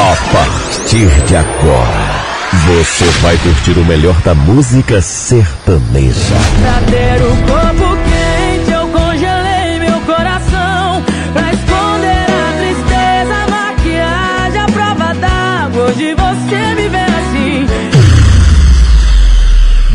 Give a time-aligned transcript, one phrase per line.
[0.00, 2.24] A partir de agora,
[2.66, 6.36] você vai curtir o melhor da música sertaneja.
[6.62, 11.04] Pra ter o corpo quente, eu congelei meu coração.
[11.34, 15.82] Pra esconder a tristeza, a maquiagem, a prova d'água.
[15.84, 17.66] Hoje você me vê assim.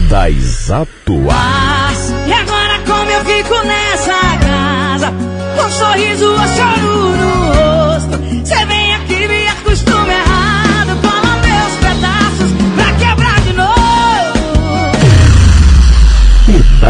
[0.08, 2.14] Das atuais.
[2.28, 5.12] E agora como eu fico nessa casa?
[5.56, 6.85] Com um sorriso ou choro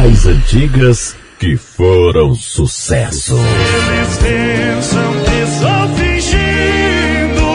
[0.01, 3.33] das antigas que foram sucesso.
[3.37, 7.45] Eles pensam que estou fingindo,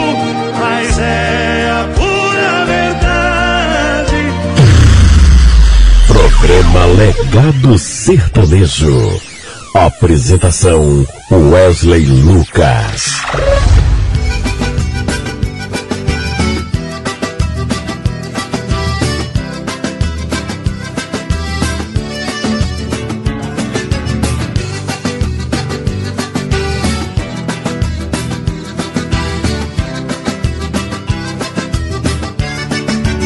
[0.59, 4.15] mas é a pura verdade.
[6.07, 9.21] Programa Legado Sertanejo.
[9.75, 13.21] Apresentação Wesley Lucas.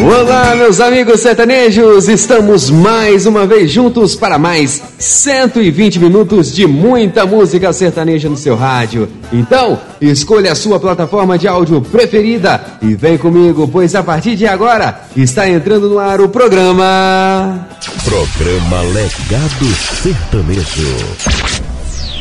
[0.05, 2.07] Olá, meus amigos sertanejos!
[2.07, 8.55] Estamos mais uma vez juntos para mais 120 minutos de muita música sertaneja no seu
[8.55, 9.09] rádio.
[9.33, 14.45] Então, escolha a sua plataforma de áudio preferida e vem comigo, pois a partir de
[14.45, 17.67] agora está entrando no ar o programa.
[18.03, 19.65] Programa Legado
[20.03, 21.64] Sertanejo.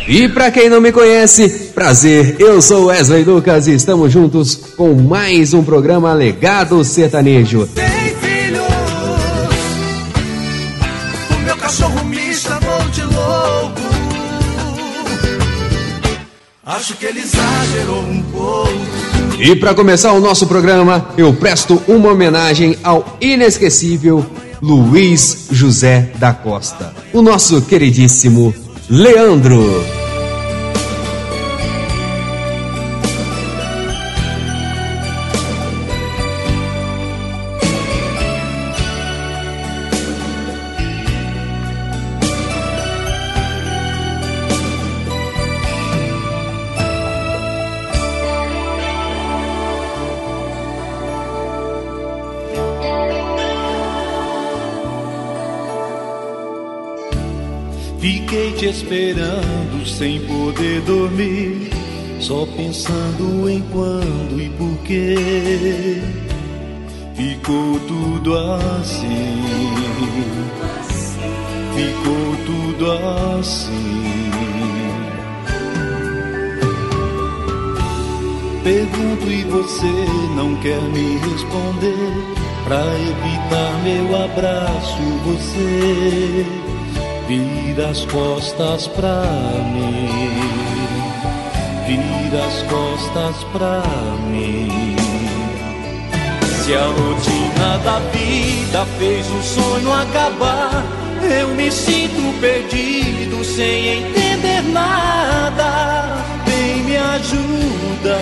[0.07, 4.93] E para quem não me conhece, prazer, eu sou Wesley Lucas e estamos juntos com
[4.93, 7.67] mais um programa Legado Sertanejo.
[7.69, 7.85] Tem
[8.21, 8.67] filhos,
[11.31, 13.81] o meu cachorro me chamou de louco.
[16.67, 18.75] Acho que ele exagerou um pouco.
[19.39, 24.25] E para começar o nosso programa, eu presto uma homenagem ao inesquecível
[24.61, 28.55] Luiz José da Costa, o nosso queridíssimo
[28.89, 30.04] Leandro.
[58.95, 61.69] Esperando sem poder dormir,
[62.21, 66.01] só pensando em quando e por quê.
[67.17, 69.43] Ficou tudo assim,
[71.75, 72.93] ficou tudo
[73.41, 74.31] assim.
[78.63, 80.07] Pergunto e você
[80.37, 82.35] não quer me responder.
[82.65, 86.64] Pra evitar meu abraço, você
[87.27, 89.23] vira as costas pra
[89.73, 90.31] mim,
[91.87, 93.83] vira as costas pra
[94.31, 94.97] mim.
[96.65, 100.83] Se a rotina da vida fez o sonho acabar,
[101.23, 106.23] eu me sinto perdido sem entender nada.
[106.47, 108.19] Vem me ajuda,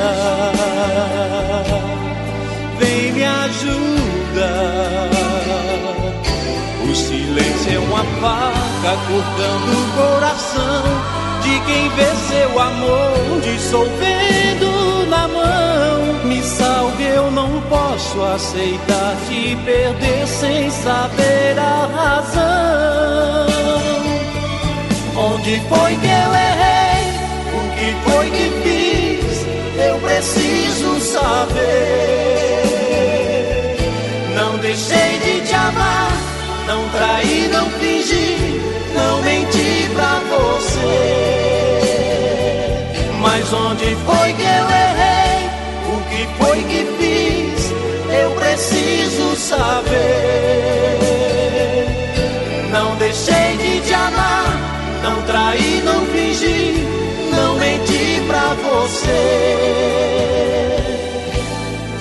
[2.78, 5.11] vem me ajuda.
[7.02, 10.82] Silêncio é uma faca cortando o coração
[11.42, 16.24] de quem vê seu amor dissolvendo na mão.
[16.24, 23.46] Me salve, eu não posso aceitar te perder sem saber a razão.
[25.16, 27.02] Onde foi que eu errei?
[27.52, 29.46] O que foi que fiz?
[29.84, 32.31] Eu preciso saber.
[36.66, 38.60] Não traí, não fingi,
[38.94, 41.42] não menti pra você.
[43.20, 45.50] Mas onde foi que eu errei?
[45.88, 47.72] O que foi que fiz?
[48.12, 50.32] Eu preciso saber.
[52.70, 54.56] Não deixei de te amar,
[55.02, 56.86] não traí, não fingi,
[57.30, 59.92] não menti pra você.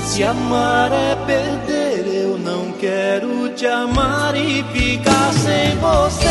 [0.06, 1.81] Se amar é perder,
[2.44, 6.28] não quero te amar e ficar sem você.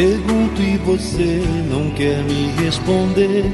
[0.00, 3.44] Pergunto e você não quer me responder.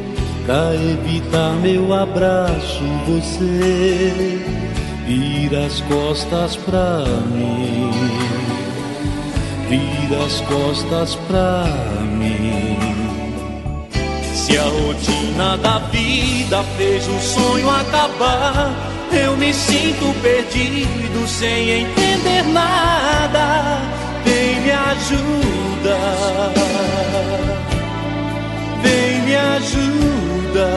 [0.46, 4.38] Pra evitar meu abraço, você
[5.08, 7.90] vira as costas pra mim.
[9.69, 11.64] Vira as costas pra
[12.16, 12.78] mim.
[14.32, 18.72] Se a rotina da vida fez o sonho acabar,
[19.10, 23.81] eu me sinto perdido sem entender nada.
[24.25, 24.70] Vem me
[25.87, 26.53] ajuda,
[28.83, 30.69] vem me ajuda.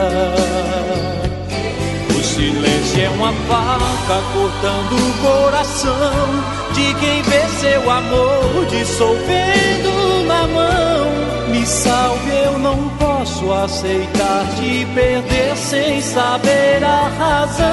[2.15, 6.27] O silêncio é uma faca cortando o coração
[6.73, 11.09] de quem vê seu amor dissolvendo na mão.
[11.49, 17.69] Me salve, eu não posso aceitar te perder sem saber a razão.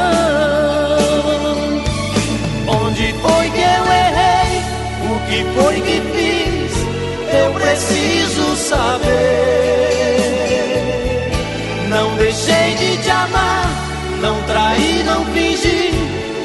[2.69, 4.63] Onde foi que eu errei?
[5.05, 6.36] O que foi que fiz?
[7.47, 9.07] Eu preciso saber.
[11.89, 13.69] Não deixei de te amar,
[14.21, 15.93] não traí, não fingi,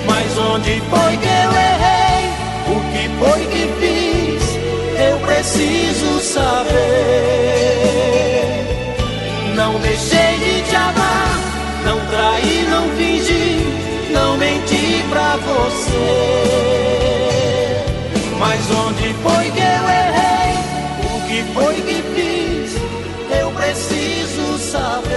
[0.06, 2.28] Mas onde foi que eu errei?
[2.69, 4.43] O que foi que fiz?
[5.00, 6.75] Eu preciso saber.
[9.55, 11.40] Não deixei de te amar,
[11.87, 12.66] não traí,
[15.56, 16.37] você.
[18.38, 20.55] Mas onde foi que eu errei?
[21.05, 22.76] O que foi que fiz?
[23.41, 25.17] Eu preciso saber.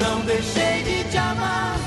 [0.00, 1.78] Não deixei de te amar,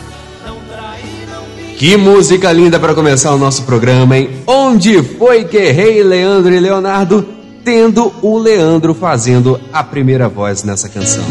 [0.46, 1.76] não traí, não fingi.
[1.76, 4.30] Que música linda para começar o nosso programa, hein?
[4.46, 7.26] Onde foi que errei, Leandro e Leonardo?
[7.64, 11.24] Tendo o Leandro fazendo a primeira voz nessa canção.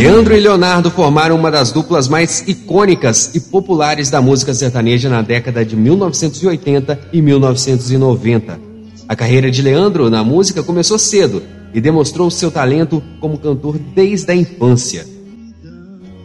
[0.00, 5.20] Leandro e Leonardo formaram uma das duplas mais icônicas e populares da música sertaneja na
[5.20, 8.58] década de 1980 e 1990.
[9.06, 11.42] A carreira de Leandro na música começou cedo
[11.74, 15.06] e demonstrou seu talento como cantor desde a infância.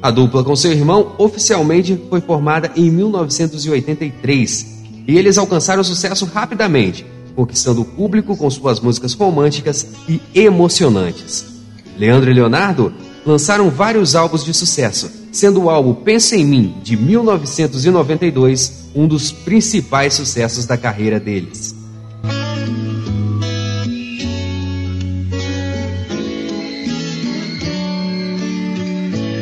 [0.01, 4.67] A dupla com seu irmão oficialmente foi formada em 1983
[5.05, 7.05] e eles alcançaram sucesso rapidamente,
[7.35, 11.55] conquistando o público com suas músicas românticas e emocionantes.
[11.97, 12.93] Leandro e Leonardo
[13.25, 19.31] lançaram vários álbuns de sucesso, sendo o álbum Pensa em Mim, de 1992, um dos
[19.31, 21.75] principais sucessos da carreira deles.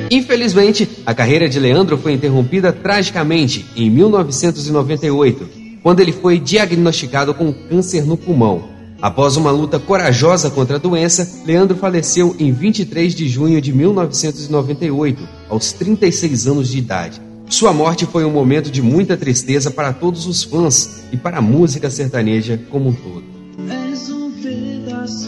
[0.10, 5.50] Infelizmente, a carreira de Leandro foi interrompida tragicamente em 1998,
[5.82, 8.73] quando ele foi diagnosticado com câncer no pulmão.
[9.04, 15.28] Após uma luta corajosa contra a doença, Leandro faleceu em 23 de junho de 1998,
[15.50, 17.22] aos 36 anos de idade.
[17.50, 21.42] Sua morte foi um momento de muita tristeza para todos os fãs e para a
[21.42, 23.26] música sertaneja como um todo.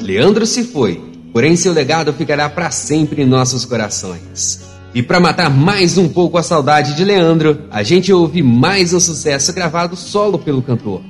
[0.03, 1.01] Leandro se foi,
[1.33, 4.61] porém seu legado ficará para sempre em nossos corações.
[4.93, 9.01] E para matar mais um pouco a saudade de Leandro, a gente ouve mais um
[9.01, 11.01] sucesso gravado solo pelo cantor,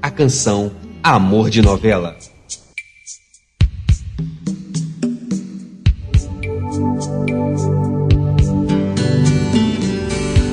[0.00, 0.72] a canção
[1.06, 2.16] Amor de Novela.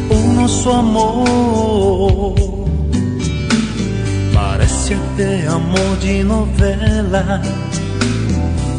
[0.09, 2.35] o nosso amor
[4.33, 7.41] parece até amor de novela.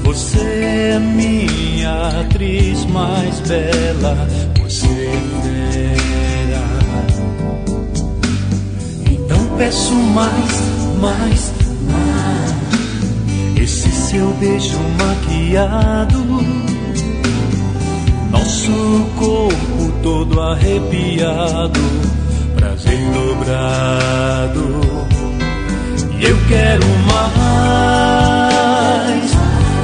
[0.05, 4.29] Você é minha atriz mais bela,
[4.61, 5.97] você é
[6.37, 6.65] fera.
[9.11, 10.61] Então peço mais,
[11.01, 11.62] mais.
[13.63, 16.23] Esse seu beijo maquiado
[18.33, 21.81] nosso corpo todo arrepiado,
[22.57, 24.81] prazer dobrado.
[26.19, 28.13] E eu quero mais.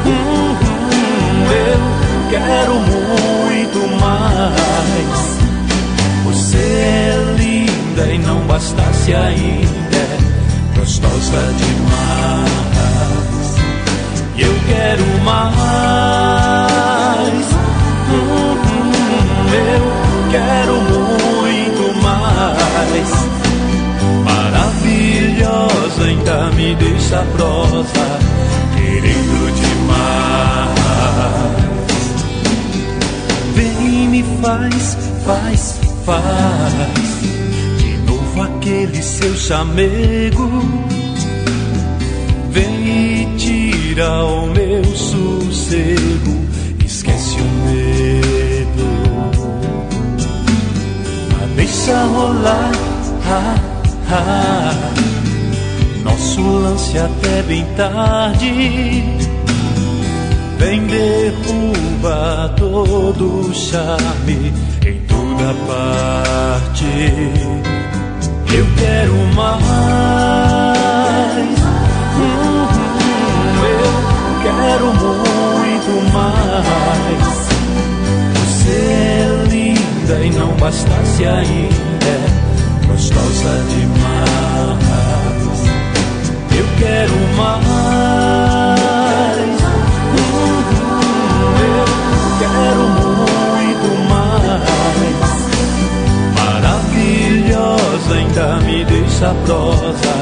[0.07, 1.79] Hum, hum, eu
[2.31, 5.19] quero muito mais.
[6.25, 10.19] Você é linda e não bastasse ainda, é
[10.77, 12.88] gostosa demais.
[14.39, 15.79] Eu quero mais.
[19.53, 19.83] Eu
[20.31, 23.11] quero muito mais.
[24.25, 28.19] Maravilhosa, ainda me deixa prosa,
[28.77, 30.79] querendo demais.
[33.55, 37.21] Vem, me faz, faz, faz
[37.79, 40.63] de novo aquele seu chamego.
[42.51, 43.08] Vem
[43.99, 46.47] tira o meu sossego,
[46.85, 48.87] esquece o medo.
[51.37, 52.71] Mas deixa rolar,
[53.27, 53.57] ah,
[54.13, 54.75] ah,
[56.05, 59.03] nosso lance até bem tarde
[60.59, 64.53] Vem derruba todo o charme
[64.87, 66.85] em toda parte.
[68.55, 70.48] Eu quero mais.
[74.57, 77.29] Quero muito mais.
[78.35, 82.15] Você é linda e não bastasse ainda.
[82.87, 84.79] Gostosa demais.
[86.57, 87.99] Eu quero mais.
[92.39, 94.69] quero muito mais.
[96.35, 100.15] Maravilhosa, ainda me deixa prosa,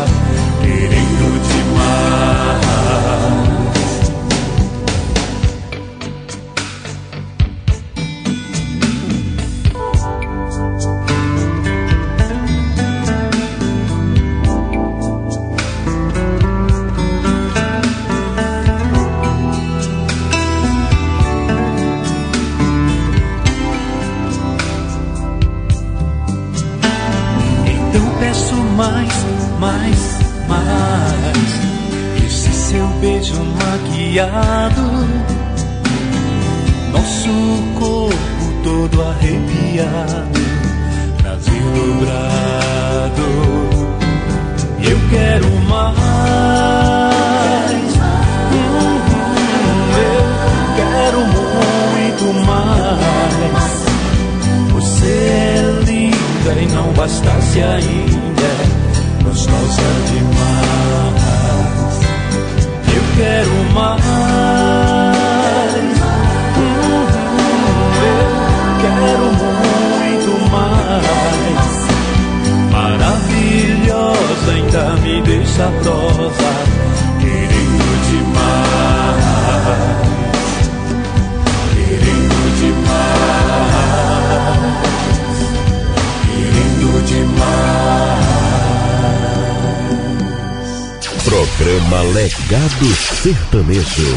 [93.66, 94.16] Sertanejo.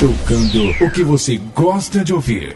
[0.00, 2.54] Tocando o que você gosta de ouvir.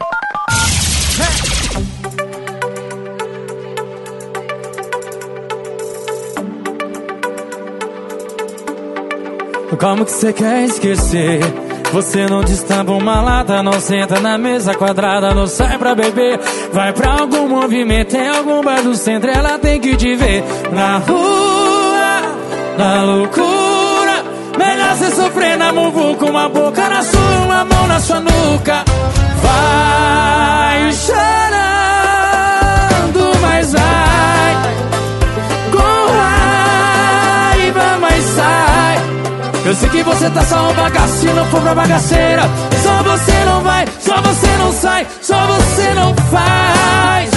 [9.79, 11.39] Como que você quer esquecer?
[11.91, 16.39] Você não destampa uma lata, não senta na mesa quadrada, não sai pra beber.
[16.71, 20.43] Vai pra algum movimento, em algum bar do centro, ela tem que te ver.
[20.71, 22.21] Na rua,
[22.77, 23.52] na loucura.
[24.93, 28.85] Você sofrer na muvuca, uma boca na sua, uma mão na sua nuca.
[29.41, 31.23] Vai chorando,
[33.41, 34.55] mas vai
[35.71, 39.01] com raiva, mas sai.
[39.65, 42.43] Eu sei que você tá só um bagaço se não for pra bagaceira.
[42.83, 47.32] Só você não vai, só você não sai, só você não faz.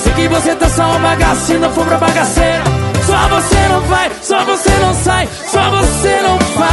[0.00, 2.64] Sei que você tá só um bagaço se não for pra bagaceira.
[3.06, 6.70] Só você não vai, só você não sai, só você não faz.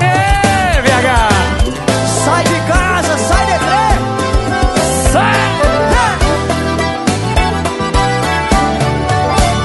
[0.00, 1.28] Ê, VH!
[2.24, 3.98] Sai de casa, sai de trem.
[5.12, 5.34] Sai!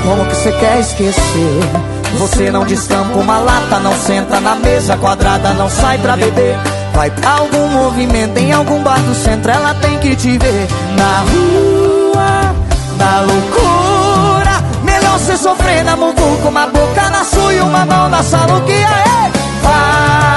[0.03, 1.98] Como que você quer esquecer?
[2.19, 6.57] Você não destampa uma lata, não senta na mesa quadrada, não sai pra beber.
[6.93, 10.67] Vai pra algum movimento, em algum bar do centro, ela tem que te ver.
[10.97, 12.55] Na rua,
[12.97, 14.63] na loucura.
[14.83, 18.73] Melhor você sofrer na muvuca, uma boca na sua e uma mão na saluque.
[18.73, 19.31] Aê!
[19.63, 20.28] Vai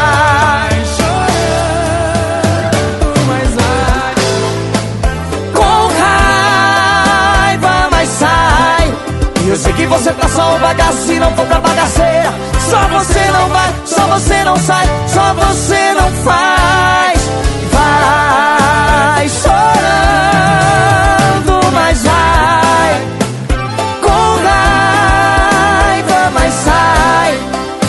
[9.93, 12.33] você tá só um bagaço se não for pra bagaceira.
[12.71, 17.21] Só você não vai, só você não sai, só você não faz.
[17.73, 19.61] Vai chorando,
[21.75, 23.03] mas vai.
[24.01, 27.39] Com raiva, mas sai.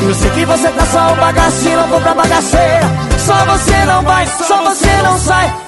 [0.01, 2.91] E eu sei que você tá só um bagaço se não for pra bagaceira.
[3.17, 5.62] Só você não vai, só você não sai.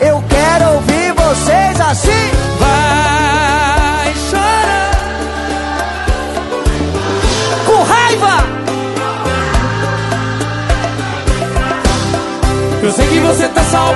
[13.56, 13.96] Tá só o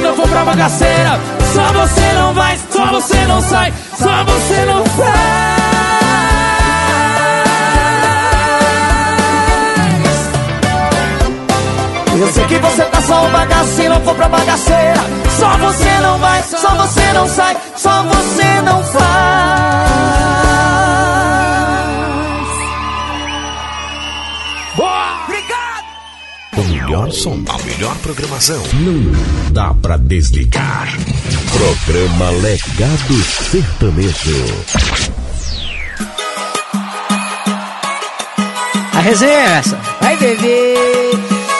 [0.00, 1.20] não for pra bagaceira.
[1.54, 5.66] Só você não vai, só você não sai, só você não faz.
[12.18, 15.00] Eu sei que você tá só um bagaço se não for pra bagaceira.
[15.38, 19.65] Só você não vai, só você não sai, só você não faz.
[27.06, 28.62] Melhor som, a melhor programação.
[28.74, 30.88] Não dá pra desligar.
[31.52, 33.14] Programa Legado
[33.50, 34.64] Sertanejo.
[38.92, 39.78] A resenha é essa.
[40.00, 40.76] Vai beber.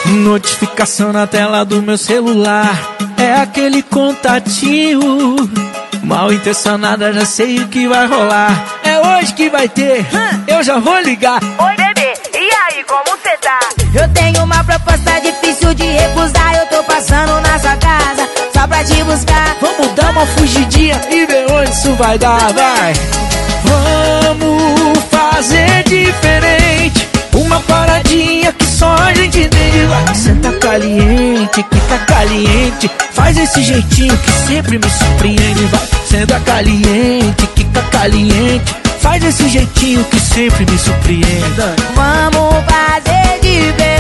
[0.07, 2.97] Notificação na tela do meu celular.
[3.17, 5.37] É aquele contatinho.
[6.03, 8.81] Mal intencionada, já sei o que vai rolar.
[8.85, 10.07] É hoje que vai ter.
[10.47, 11.43] Eu já vou ligar.
[11.43, 13.59] Oi, bebê, e aí, como cê tá?
[13.93, 14.25] Eu tenho
[14.97, 16.55] uma proposta difícil de recusar.
[16.55, 19.57] Eu tô passando na sua casa só pra te buscar.
[19.61, 22.93] Vamos dar uma fugidinha e ver onde isso vai dar, vai.
[23.65, 27.09] Vamos fazer diferente.
[27.35, 29.87] Uma paradinha que só a gente entende.
[29.87, 32.91] Vai, senta caliente, que tá caliente.
[33.12, 35.65] Faz esse jeitinho que sempre me surpreende.
[35.67, 38.75] Vai, senta caliente, que tá caliente.
[39.00, 41.55] Faz esse jeitinho que sempre me surpreende.
[41.95, 43.96] Vamos fazer diferente.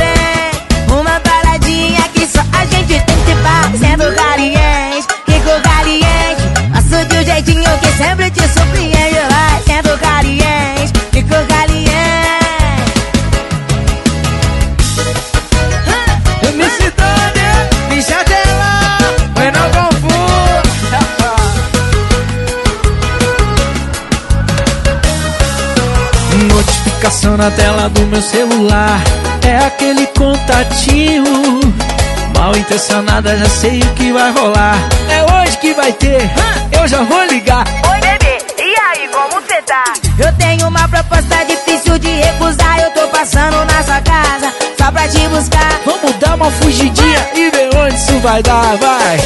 [7.96, 9.20] Sempre te surpreende.
[9.30, 11.86] Vai sendo caliente, fico caliente.
[16.42, 17.48] MC Dani,
[17.88, 18.98] bicha dela,
[19.34, 20.16] mas não confundo.
[26.54, 29.00] Notificação na tela do meu celular,
[29.42, 31.24] é aquele contatinho.
[32.36, 34.76] Mal intencionada, já sei o que vai rolar.
[35.08, 36.30] É hoje que vai ter,
[36.72, 37.64] eu já vou ligar.
[37.90, 39.84] Oi, bebê, e aí, como cê tá?
[40.18, 42.78] Eu tenho uma proposta difícil de recusar.
[42.80, 45.80] Eu tô passando na sua casa só pra te buscar.
[45.84, 49.18] Vamos dar uma fugidinha e ver onde isso vai dar, vai.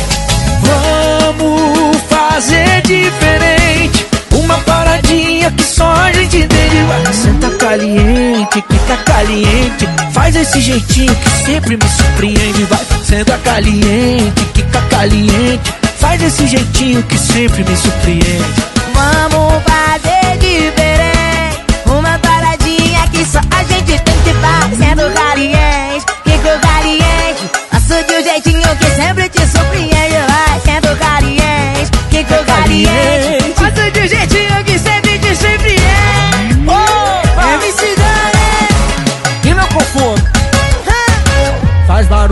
[0.63, 4.07] Vamos fazer diferente.
[4.51, 6.49] Uma paradinha que só a gente.
[6.89, 7.13] Vai.
[7.13, 9.89] Senta caliente, tá caliente.
[10.13, 12.65] Faz esse jeitinho que sempre me surpreende.
[12.65, 15.73] Vai, senta caliente, tá caliente.
[16.01, 18.45] Faz esse jeitinho que sempre me surpreende.
[18.93, 21.65] Vamos fazer diferente.
[21.87, 24.77] Uma paradinha que só a gente tem que faz.
[24.77, 27.51] Sendo caliente, fico caliente.
[27.71, 30.17] Faço de um jeitinho que sempre te surpreende.
[30.27, 33.40] Vai sendo caliente, fico caliente.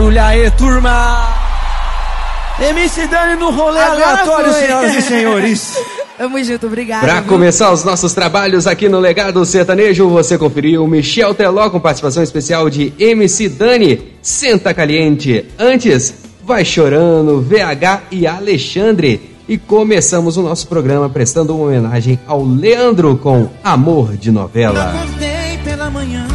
[0.09, 1.27] Barulho aí, turma.
[2.59, 4.61] MC Dani no rolê Agora aleatório, foi.
[4.61, 5.77] senhoras e senhores.
[6.17, 7.01] Tamo junto, obrigado.
[7.01, 7.29] Para viu?
[7.29, 12.69] começar os nossos trabalhos aqui no Legado Sertanejo, você conferiu Michel Teló com participação especial
[12.69, 15.45] de MC Dani, Senta Caliente.
[15.57, 19.37] Antes, Vai Chorando, VH e Alexandre.
[19.47, 24.91] E começamos o nosso programa prestando uma homenagem ao Leandro com Amor de Novela.
[24.91, 26.27] Acordei pela manhã,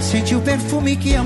[0.00, 1.22] senti o perfume que há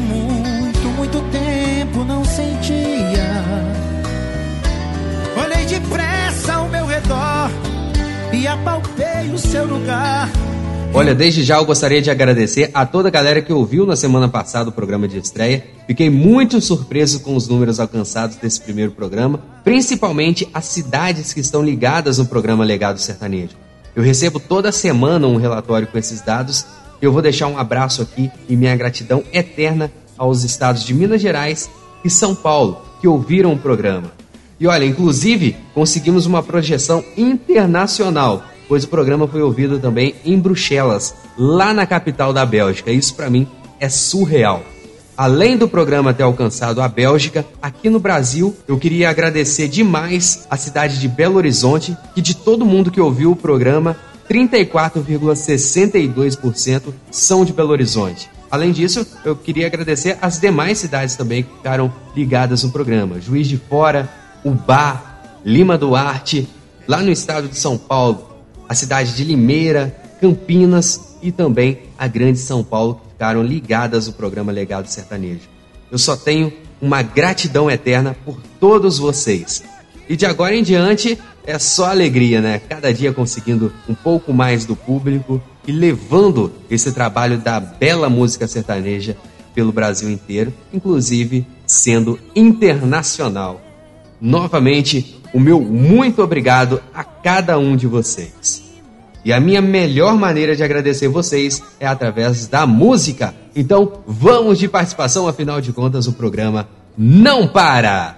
[5.74, 7.50] depressa ao meu redor
[8.32, 10.30] e apalpei o seu lugar.
[10.92, 14.28] Olha, desde já eu gostaria de agradecer a toda a galera que ouviu na semana
[14.28, 15.64] passada o programa de estreia.
[15.88, 21.60] Fiquei muito surpreso com os números alcançados desse primeiro programa, principalmente as cidades que estão
[21.60, 23.56] ligadas no programa Legado Sertanejo.
[23.96, 26.64] Eu recebo toda semana um relatório com esses dados
[27.02, 31.20] e eu vou deixar um abraço aqui e minha gratidão eterna aos estados de Minas
[31.20, 31.68] Gerais
[32.04, 34.23] e São Paulo que ouviram o programa.
[34.64, 41.14] E olha, inclusive, conseguimos uma projeção internacional, pois o programa foi ouvido também em Bruxelas,
[41.36, 42.90] lá na capital da Bélgica.
[42.90, 43.46] Isso para mim
[43.78, 44.62] é surreal.
[45.14, 50.56] Além do programa ter alcançado a Bélgica, aqui no Brasil, eu queria agradecer demais a
[50.56, 53.94] cidade de Belo Horizonte, que de todo mundo que ouviu o programa,
[54.30, 58.30] 34,62% são de Belo Horizonte.
[58.50, 63.20] Além disso, eu queria agradecer as demais cidades também que ficaram ligadas no programa.
[63.20, 66.46] Juiz de Fora, Ubá, Lima Duarte,
[66.86, 68.30] lá no estado de São Paulo,
[68.68, 74.12] a cidade de Limeira, Campinas e também a Grande São Paulo que ficaram ligadas no
[74.12, 75.48] programa Legado Sertanejo.
[75.90, 79.62] Eu só tenho uma gratidão eterna por todos vocês.
[80.08, 82.58] E de agora em diante é só alegria, né?
[82.68, 88.46] Cada dia conseguindo um pouco mais do público e levando esse trabalho da bela música
[88.46, 89.16] sertaneja
[89.54, 93.60] pelo Brasil inteiro, inclusive sendo internacional.
[94.24, 98.64] Novamente, o meu muito obrigado a cada um de vocês.
[99.22, 103.34] E a minha melhor maneira de agradecer vocês é através da música.
[103.54, 108.16] Então, vamos de participação, afinal de contas, o programa não para!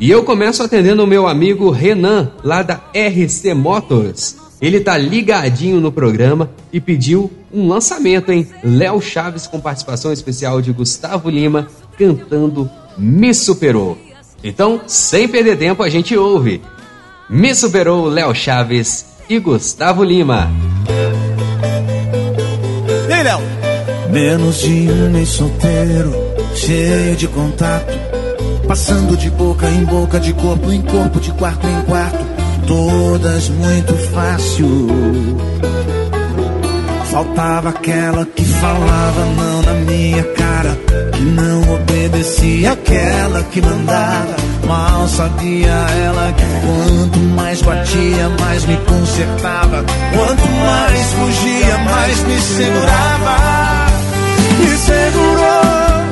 [0.00, 4.47] E eu começo atendendo o meu amigo Renan, lá da RC Motors.
[4.60, 8.46] Ele tá ligadinho no programa e pediu um lançamento, hein?
[8.62, 13.96] Léo Chaves com participação especial de Gustavo Lima cantando Me Superou.
[14.42, 16.60] Então, sem perder tempo, a gente ouve.
[17.30, 20.50] Me Superou Léo Chaves e Gustavo Lima.
[23.08, 23.40] Ei, Léo!
[24.10, 26.12] Menos de um mês solteiro,
[26.54, 27.92] cheio de contato.
[28.66, 32.37] Passando de boca em boca, de corpo em corpo, de quarto em quarto.
[32.68, 34.88] Todas muito fácil.
[37.10, 40.78] Faltava aquela que falava não na minha cara.
[41.14, 44.36] Que não obedecia aquela que mandava.
[44.66, 49.82] Mal sabia ela que quanto mais batia, mais me consertava.
[50.12, 53.86] Quanto mais fugia, mais me segurava.
[54.58, 56.04] Me segurou,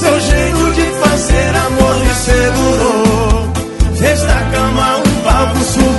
[0.00, 3.50] seu jeito de fazer amor me segurou.
[3.94, 4.39] Fez da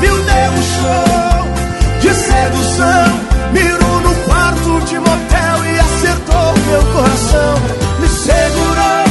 [0.02, 3.20] palco, subiu, deu um show de sedução.
[3.54, 7.56] Mirou no quarto de motel e acertou meu coração.
[8.00, 9.06] Me segurou,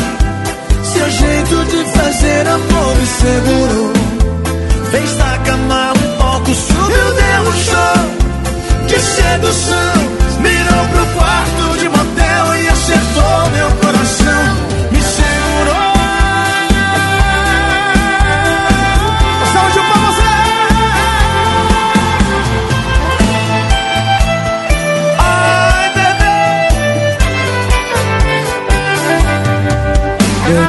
[0.83, 3.93] seu jeito de fazer amor me segurou.
[4.91, 10.21] Fez da cama um palco, subiu, deu um show de sedução.
[10.41, 11.70] Mirou pro quarto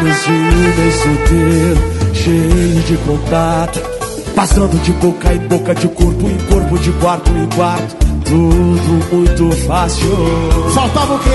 [0.01, 3.79] Menos de um solteiro, cheio de contato.
[4.35, 7.95] Passando de boca em boca, de corpo em corpo, de quarto em quarto.
[8.25, 10.09] Tudo muito fácil.
[10.73, 11.29] Faltava o quê?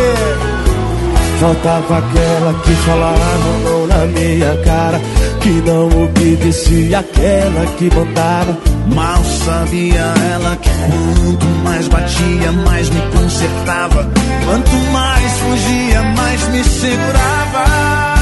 [1.39, 4.99] Faltava aquela que falava não na minha cara
[5.39, 8.57] Que não obedecia aquela que mandava
[8.95, 14.11] Mal sabia ela que quanto mais batia, mais me consertava
[14.47, 18.16] Quanto mais fugia, mais me segurava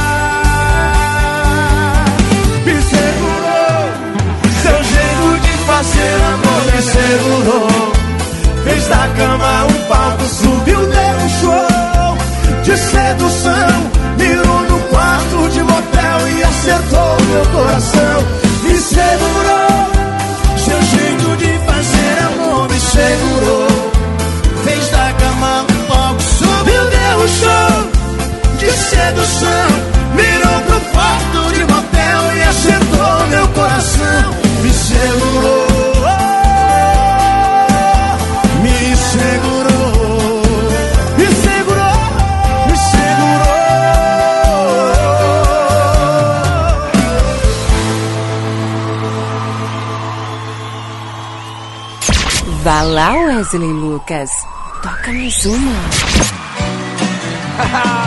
[7.44, 12.16] Fez da cama um palco, subiu, deu um show
[12.62, 13.90] de sedução.
[14.16, 18.24] Mirou no quarto de motel e acertou meu coração.
[18.62, 19.90] Me segurou,
[20.56, 23.92] seu jeito de fazer amor me segurou.
[24.64, 29.68] Fez da cama um palco, subiu, deu um show de sedução.
[30.14, 34.43] Mirou pro quarto de motel e acertou meu coração.
[52.64, 54.30] Vá lá, Wesley Lucas.
[54.82, 55.72] Toca mais uma.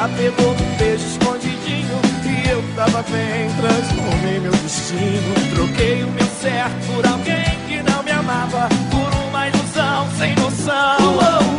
[0.00, 5.34] se apegou num beijo escondidinho e eu tava bem, transformei meu destino.
[5.54, 11.49] Troquei o meu certo por alguém que não me amava, por uma ilusão sem noção.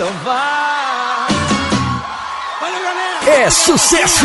[0.00, 1.28] Então vai.
[2.58, 3.44] Valeu, galera.
[3.44, 4.24] É sucesso!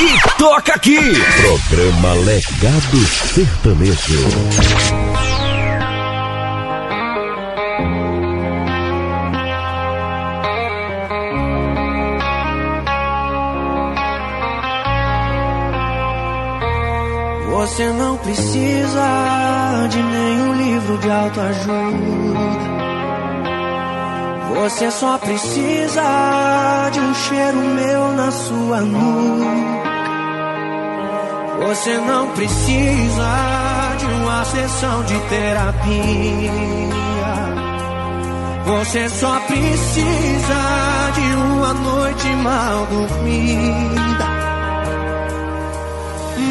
[0.00, 0.98] E toca aqui!
[1.42, 4.22] Programa Legado Sertanejo.
[17.50, 22.62] Você não precisa de nenhum livro de autoajuda.
[24.54, 29.82] Você só precisa de um cheiro meu na sua nuca.
[31.66, 36.52] Você não precisa de uma sessão de terapia.
[38.66, 44.26] Você só precisa de uma noite mal dormida.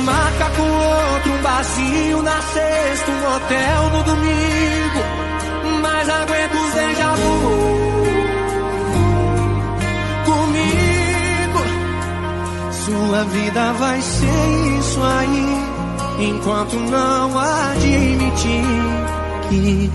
[0.03, 5.01] Marca com outro um vazio na sexta, um hotel no domingo.
[5.81, 7.60] Mas aguenta os déjà vu
[12.91, 18.65] Sua vida vai ser isso aí, enquanto não admitir
[19.47, 19.89] que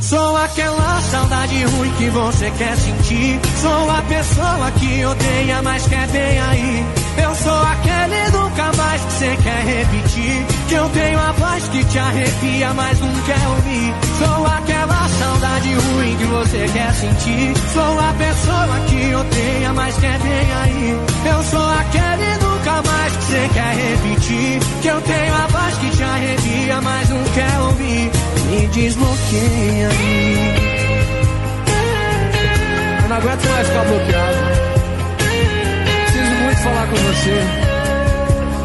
[0.00, 3.40] Sou aquela saudade ruim que você quer sentir.
[3.60, 7.01] Sou a pessoa que odeia, mas quer bem aí.
[7.16, 10.46] Eu sou aquele nunca mais que você quer repetir.
[10.68, 13.94] Que eu tenho a voz que te arrepia, mas não quer ouvir.
[14.18, 17.54] Sou aquela saudade ruim que você quer sentir.
[17.72, 21.00] Sou a pessoa que odeia, mas quer bem aí.
[21.26, 24.60] Eu sou aquele nunca mais que você quer repetir.
[24.80, 28.10] Que eu tenho a voz que te arrepia, mas não quer ouvir.
[28.50, 29.88] Me desbloqueia.
[33.02, 34.51] Eu não aguento mais ficar bloqueado.
[36.62, 37.40] Falar com você.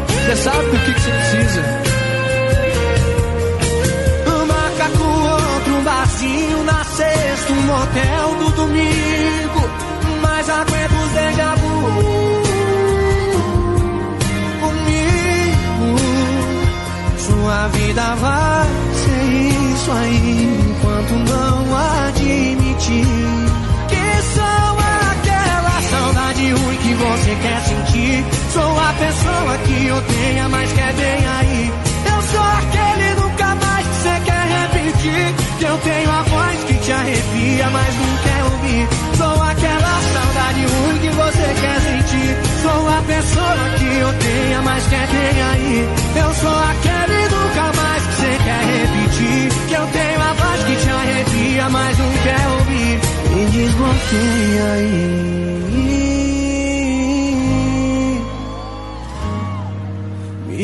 [0.08, 1.62] Você sabe do que, que você precisa.
[4.46, 9.68] Marca com outro um barzinho na sexta, um motel no domingo.
[10.22, 11.82] Mas aguenta os déjà vu
[14.60, 15.96] comigo.
[17.18, 23.47] Sua vida vai ser isso aí, enquanto não admitir
[26.98, 28.24] você quer sentir.
[28.52, 31.72] Sou a pessoa que odeia, mas quer bem aí.
[32.06, 35.34] Eu sou aquele nunca mais que você quer repetir.
[35.58, 38.88] Que eu tenho a voz que te arrepia, mas não quer ouvir.
[39.16, 42.36] Sou aquela saudade ruim que você quer sentir.
[42.62, 45.88] Sou a pessoa que odeia, mas quer bem aí.
[46.16, 49.68] Eu sou aquele nunca mais que você quer repetir.
[49.68, 53.00] Que eu tenho a voz que te arrepia, mas não quer ouvir.
[53.34, 55.57] Me desbloqueia aí.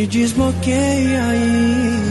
[0.04, 2.02] Me desbloqueia aí.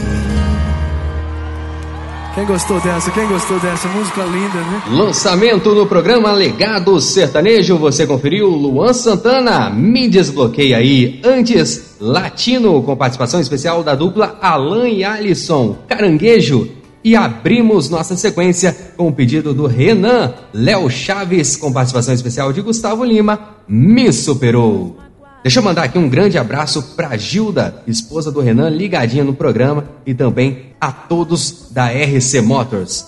[2.34, 3.08] Quem gostou dessa?
[3.12, 3.86] Quem gostou dessa?
[3.86, 4.82] Música linda, né?
[4.90, 11.20] Lançamento no programa Legado Sertanejo, você conferiu Luan Santana, Me Desbloqueia aí.
[11.24, 16.68] Antes, Latino, com participação especial da dupla Alan e Alisson, Caranguejo.
[17.04, 22.60] E abrimos nossa sequência com o pedido do Renan, Léo Chaves, com participação especial de
[22.60, 25.03] Gustavo Lima, Me Superou.
[25.44, 29.84] Deixa eu mandar aqui um grande abraço pra Gilda, esposa do Renan, ligadinha no programa,
[30.06, 33.04] e também a todos da RC Motors.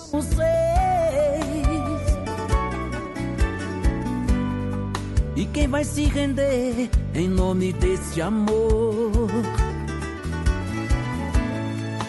[5.35, 9.31] E quem vai se render em nome desse amor?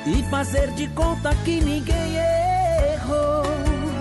[0.07, 2.17] E fazer de conta que ninguém
[2.93, 3.45] errou.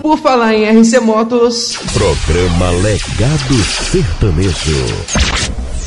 [0.02, 3.54] Por falar em RC Motos, Programa Legado
[3.90, 5.77] Sertanejo.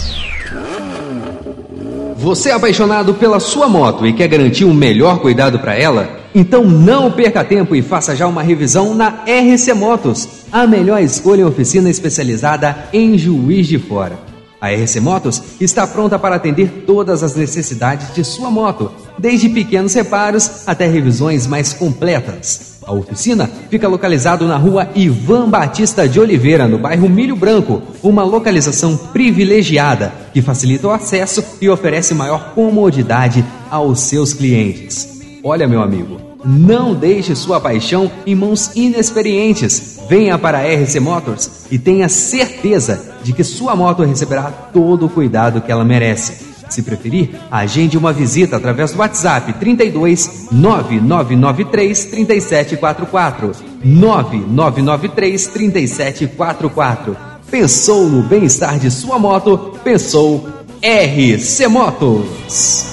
[2.22, 6.20] Você é apaixonado pela sua moto e quer garantir um melhor cuidado para ela?
[6.36, 11.42] Então não perca tempo e faça já uma revisão na RC Motos, a melhor escolha
[11.42, 14.20] em oficina especializada em Juiz de Fora.
[14.62, 19.94] A RC Motos está pronta para atender todas as necessidades de sua moto, desde pequenos
[19.94, 22.72] reparos até revisões mais completas.
[22.86, 28.24] A oficina fica localizado na rua Ivan Batista de Oliveira, no bairro Milho Branco, uma
[28.24, 35.22] localização privilegiada que facilita o acesso e oferece maior comodidade aos seus clientes.
[35.44, 40.00] Olha, meu amigo, não deixe sua paixão em mãos inexperientes.
[40.10, 45.10] Venha para a RC Motors e tenha certeza de que sua moto receberá todo o
[45.10, 46.51] cuidado que ela merece.
[46.72, 53.52] Se preferir, agende uma visita através do WhatsApp 32 9993 3744
[53.84, 57.18] 9993 3744.
[57.52, 59.78] Pensou no bem-estar de sua moto?
[59.84, 60.48] Pensou
[60.82, 62.86] RC Motos.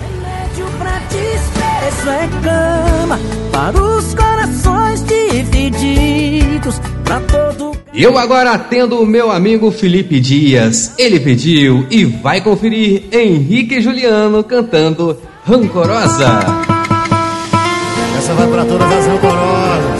[0.00, 1.02] Remédio pra
[2.14, 3.20] é cama
[3.52, 6.80] para os corações divididos.
[7.04, 10.94] Pra todo Eu agora atendo o meu amigo Felipe Dias.
[10.96, 16.38] Ele pediu e vai conferir Henrique e Juliano cantando Rancorosa.
[18.16, 19.99] Essa vai pra todas as rancorosas.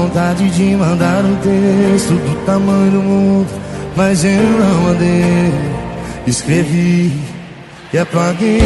[0.00, 3.48] Vontade de mandar um texto do tamanho do mundo,
[3.94, 5.52] mas eu não mandei.
[6.26, 7.12] Escrevi
[7.92, 8.60] e apaguei,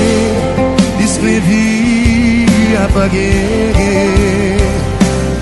[1.01, 4.57] escrevi e apaguei.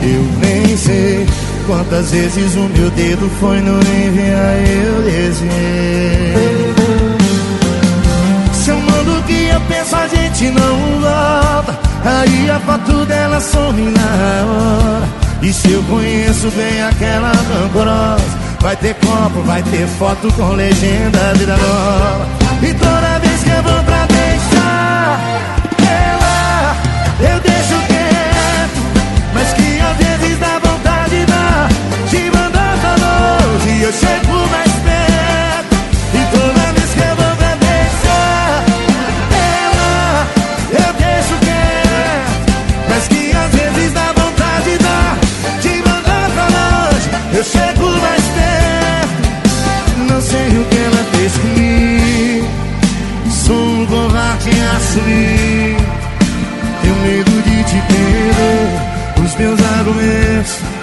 [0.02, 1.26] Eu nem sei
[1.66, 6.34] quantas vezes o meu dedo foi no enviar, eu desenhei.
[8.54, 11.78] Se eu mando o que eu penso, a gente não volta.
[12.04, 15.21] Aí a foto dela some na hora.
[15.42, 18.24] E se eu conheço bem aquela rancorosa,
[18.60, 22.28] vai ter copo, vai ter foto com legenda vida nova.
[22.62, 25.20] E toda vez que eu vou pra deixar
[25.80, 26.76] ela,
[27.18, 28.80] eu deixo quieto.
[29.34, 31.68] Mas que às vezes dá vontade dá
[32.08, 33.68] de mandar pra.
[33.68, 34.71] E eu chego mais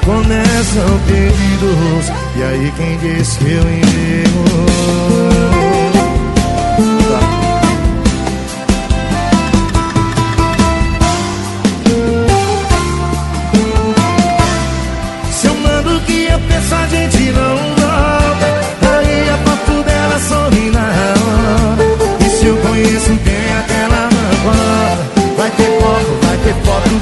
[0.06, 2.12] Começam perdidos.
[2.36, 5.59] E aí quem diz que eu enviou?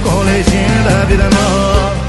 [0.05, 2.06] ကောလေးရှင်သာပြည်တော်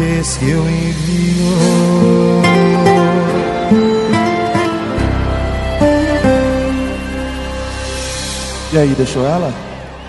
[0.00, 1.44] diz que eu envio?
[8.72, 9.52] E aí, deixou ela?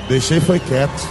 [0.08, 1.10] Deixei foi quieto.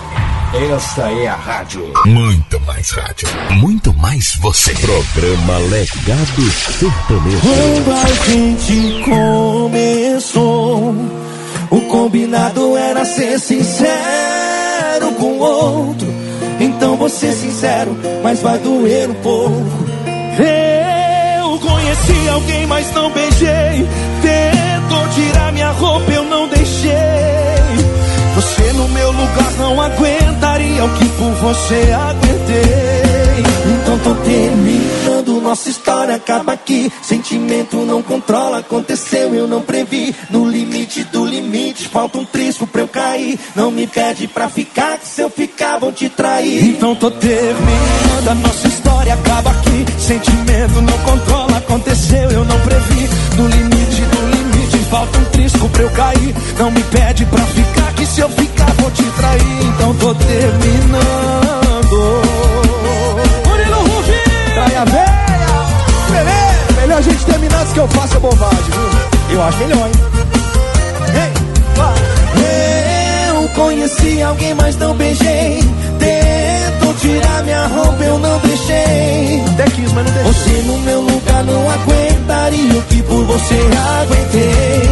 [0.75, 1.93] Essa é a rádio.
[2.07, 3.29] Muito mais rádio.
[3.53, 4.73] Muito mais você.
[4.75, 7.41] Programa Legado Sertanejo.
[7.41, 10.95] Quando a gente começou,
[11.71, 16.30] o combinado era ser sincero com o outro.
[16.81, 19.67] Então vou ser sincero, mas vai doer um pouco.
[21.39, 23.87] Eu conheci alguém, mas não beijei.
[24.23, 26.91] Tentou tirar minha roupa, eu não deixei.
[28.35, 33.10] Você no meu lugar não aguentaria o que por você aguentei.
[33.41, 36.93] Então tô terminando, nossa história acaba aqui.
[37.03, 40.15] Sentimento não controla, aconteceu, eu não previ.
[40.31, 43.39] No limite do limite, falta um trisco pra eu cair.
[43.55, 46.65] Não me pede pra ficar, que se eu ficar vou te trair.
[46.65, 49.87] Então tô terminando, a nossa história acaba aqui.
[49.99, 53.09] Sentimento não controla, aconteceu, eu não previ.
[53.37, 56.35] No limite do limite, falta um trisco pra eu cair.
[56.59, 59.65] Não me pede pra ficar, que se eu ficar vou te trair.
[59.65, 61.60] Então tô terminando.
[64.85, 65.11] Véia!
[66.11, 66.81] Beleza!
[66.81, 69.37] Melhor a gente terminar antes que eu faça bobagem, viu?
[69.37, 69.93] Eu acho melhor, hein?
[73.29, 75.63] Eu conheci alguém, mas não beijei.
[75.99, 79.45] Tentou tirar minha roupa, eu não deixei.
[79.53, 80.33] Até quis, mas não deixei.
[80.33, 83.55] Você no meu lugar não aguentaria o que por você
[84.01, 84.91] aguentei.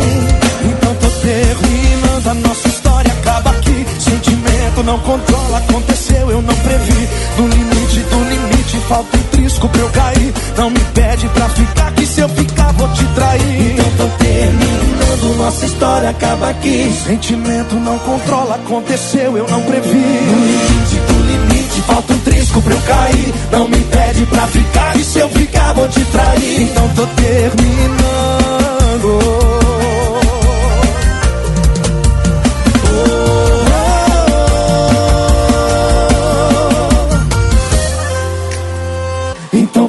[0.65, 3.87] Então tô terminando, a nossa história acaba aqui.
[3.99, 7.09] Sentimento não controla, aconteceu, eu não previ.
[7.39, 8.58] No limite do limite,
[8.89, 10.35] falta um trisco pra eu cair.
[10.57, 13.73] Não me pede pra ficar, que se eu ficar vou te trair.
[13.73, 16.93] Então tô terminando, nossa história acaba aqui.
[17.07, 19.95] Sentimento não controla, aconteceu, eu não previ.
[19.95, 23.35] No limite do limite, falta um trisco pra eu cair.
[23.53, 26.63] Não me pede pra ficar, e se eu ficar vou te trair.
[26.63, 27.69] Então tô terminando.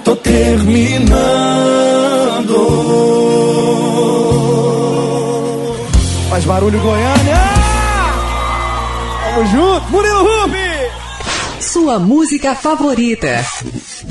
[0.09, 0.89] Tô terminando.
[6.29, 7.37] Faz barulho, Goiânia!
[9.23, 9.91] Tamo junto!
[9.91, 11.61] Murilo Rufi!
[11.61, 13.45] Sua música favorita.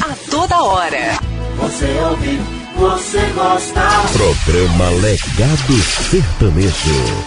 [0.01, 1.19] A toda hora.
[1.57, 2.41] Você ouve,
[2.77, 3.81] você gosta.
[4.13, 7.19] Programa Legado Sertanejo.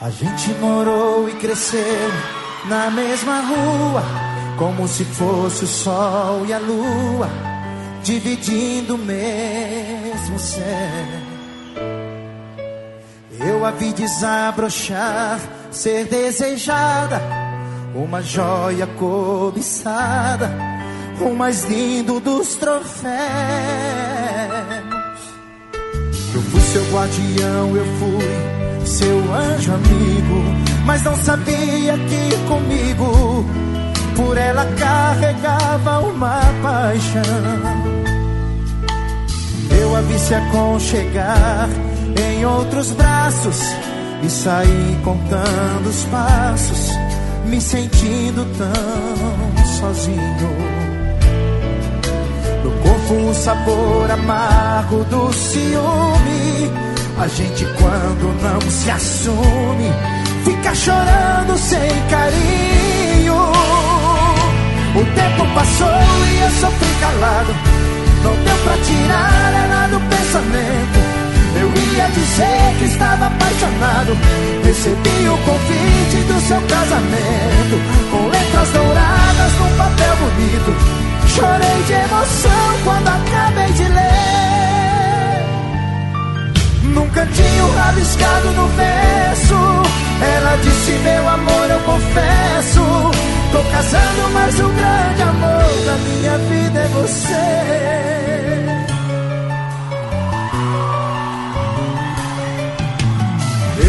[0.00, 4.02] A gente morou e cresceu na mesma rua,
[4.58, 7.28] como se fosse o sol e a lua,
[8.02, 11.26] dividindo o mesmo céu.
[13.38, 15.38] Eu a vi desabrochar,
[15.70, 17.20] ser desejada,
[17.94, 20.50] uma joia cobiçada,
[21.20, 23.06] o mais lindo dos troféus.
[26.34, 33.44] Eu fui seu guardião, eu fui seu anjo amigo, mas não sabia que comigo
[34.14, 37.22] por ela carregava uma paixão.
[39.78, 41.68] Eu a vi se aconchegar
[42.16, 43.60] em outros braços
[44.22, 46.90] e saí contando os passos,
[47.44, 50.56] me sentindo tão sozinho.
[52.64, 56.70] No corpo o sabor amargo do ciúme.
[57.18, 59.90] A gente quando não se assume,
[60.46, 63.34] fica chorando sem carinho.
[64.94, 67.52] O tempo passou e eu sofri calado.
[68.22, 70.98] Não deu pra tirar ela do pensamento.
[71.60, 74.16] Eu ia dizer que estava apaixonado.
[74.64, 77.76] Recebi o convite do seu casamento,
[78.10, 80.70] com letras douradas num papel bonito.
[81.34, 84.46] Chorei de emoção quando acabei de ler.
[86.94, 92.80] Num cantinho rabiscado no verso, ela disse: Meu amor, eu confesso.
[93.52, 97.76] Tô casando, mas o grande amor da minha vida é você.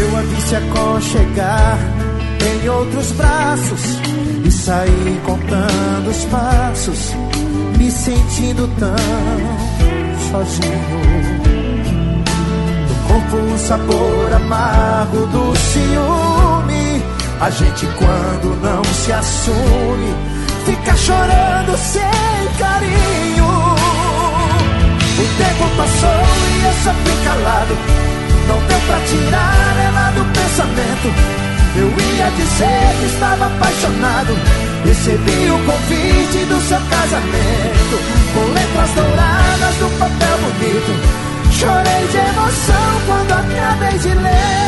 [0.00, 1.78] Eu a vi se aconchegar
[2.40, 3.98] em outros braços
[4.44, 7.14] e saí contando os passos,
[7.76, 8.96] me sentindo tão
[10.30, 11.67] sozinho.
[13.08, 17.02] Corpo o sabor amargo do ciúme.
[17.40, 20.14] A gente quando não se assume,
[20.66, 22.02] fica chorando sem
[22.58, 23.48] carinho.
[25.18, 26.22] O tempo passou
[26.60, 27.74] e eu só fui calado.
[28.46, 31.48] Não deu pra tirar ela do pensamento.
[31.76, 34.36] Eu ia dizer que estava apaixonado.
[34.84, 37.96] Recebi o convite do seu casamento.
[38.34, 41.27] Com letras douradas no papel bonito.
[41.58, 44.58] Chorei de emoção quando acabei de ler.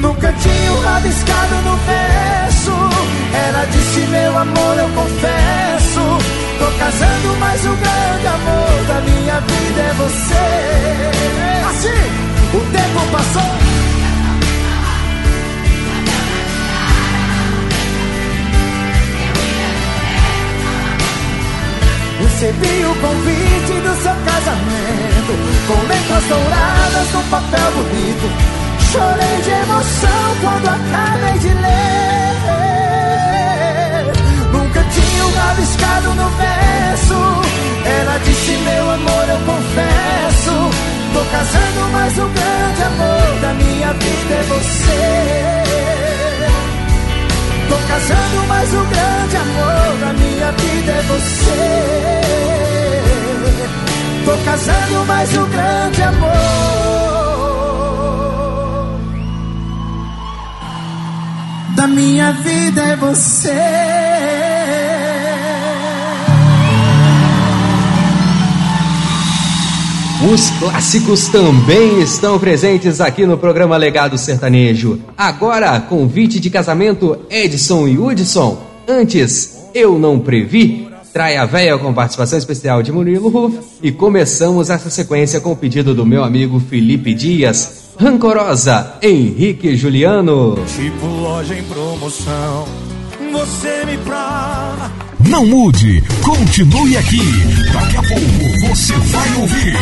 [0.00, 2.72] Num cantinho rabiscado no verso.
[3.46, 6.00] Ela disse: Meu amor, eu confesso.
[6.58, 10.48] Tô casando, mas o grande amor da minha vida é você.
[11.70, 13.91] Assim, o tempo passou.
[22.42, 25.32] Recebi o convite do seu casamento
[25.68, 28.26] Com letras douradas no papel bonito.
[28.90, 32.32] Chorei de emoção quando acabei de ler.
[34.50, 37.14] Nunca tinha um rabiscado no verso.
[37.84, 40.70] Ela disse, meu amor, eu confesso
[41.14, 46.11] Tô casando, mas o grande amor da minha vida é você.
[47.72, 52.20] Tô casando, mas o grande amor da minha vida é você.
[54.26, 56.32] Tô casando, mas o grande amor
[61.74, 64.01] da minha vida é você.
[70.30, 75.00] Os clássicos também estão presentes aqui no programa Legado Sertanejo.
[75.18, 78.62] Agora, convite de casamento Edson e Hudson.
[78.86, 83.58] Antes, Eu Não Previ, Traia Véia com participação especial de Murilo Ruff.
[83.82, 87.90] E começamos essa sequência com o pedido do meu amigo Felipe Dias.
[87.98, 90.56] Rancorosa, Henrique Juliano.
[90.76, 92.64] Tipo loja em promoção,
[93.32, 95.11] você me prova.
[95.28, 97.20] Não mude, continue aqui.
[97.72, 99.76] Daqui a pouco você vai ouvir.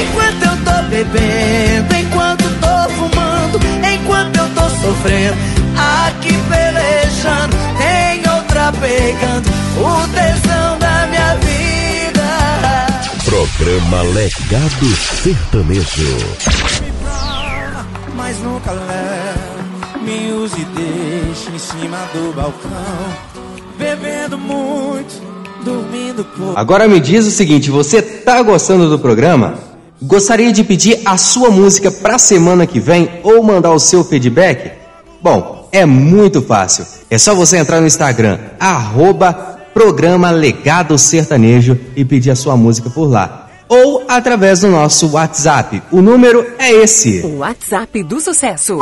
[0.00, 3.60] Enquanto eu tô bebendo, enquanto tô fumando,
[3.94, 5.36] enquanto eu tô sofrendo,
[6.06, 12.86] aqui pelejando, tem outra pegando o tesão da minha vida.
[13.24, 16.18] Programa Legado Sertanejo.
[18.14, 19.17] Mas nunca leva.
[20.08, 22.70] Me use e deixe em cima do balcão.
[23.76, 25.22] Bebendo muito,
[25.62, 26.58] dormindo pouco.
[26.58, 29.58] Agora me diz o seguinte, você tá gostando do programa?
[30.00, 34.72] Gostaria de pedir a sua música pra semana que vem ou mandar o seu feedback?
[35.20, 36.86] Bom, é muito fácil.
[37.10, 42.88] É só você entrar no Instagram, arroba Programa Legado Sertanejo e pedir a sua música
[42.88, 43.50] por lá.
[43.68, 45.82] Ou através do nosso WhatsApp.
[45.92, 47.20] O número é esse.
[47.20, 48.78] O WhatsApp do sucesso.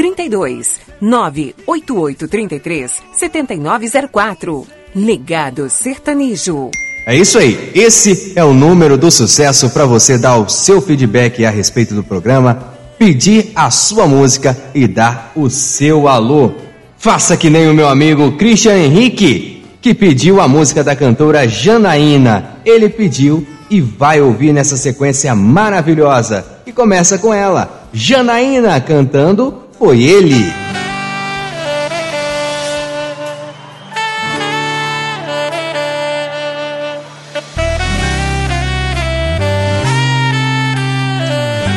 [0.00, 4.66] 32 98833 7904.
[4.94, 6.70] Legado Sertanejo.
[7.06, 7.70] É isso aí.
[7.74, 12.02] Esse é o número do sucesso para você dar o seu feedback a respeito do
[12.02, 16.52] programa, pedir a sua música e dar o seu alô.
[16.96, 22.56] Faça que nem o meu amigo Christian Henrique, que pediu a música da cantora Janaína.
[22.64, 29.98] Ele pediu e vai ouvir nessa sequência maravilhosa, que começa com ela, Janaína cantando Foi
[30.02, 30.52] Ele.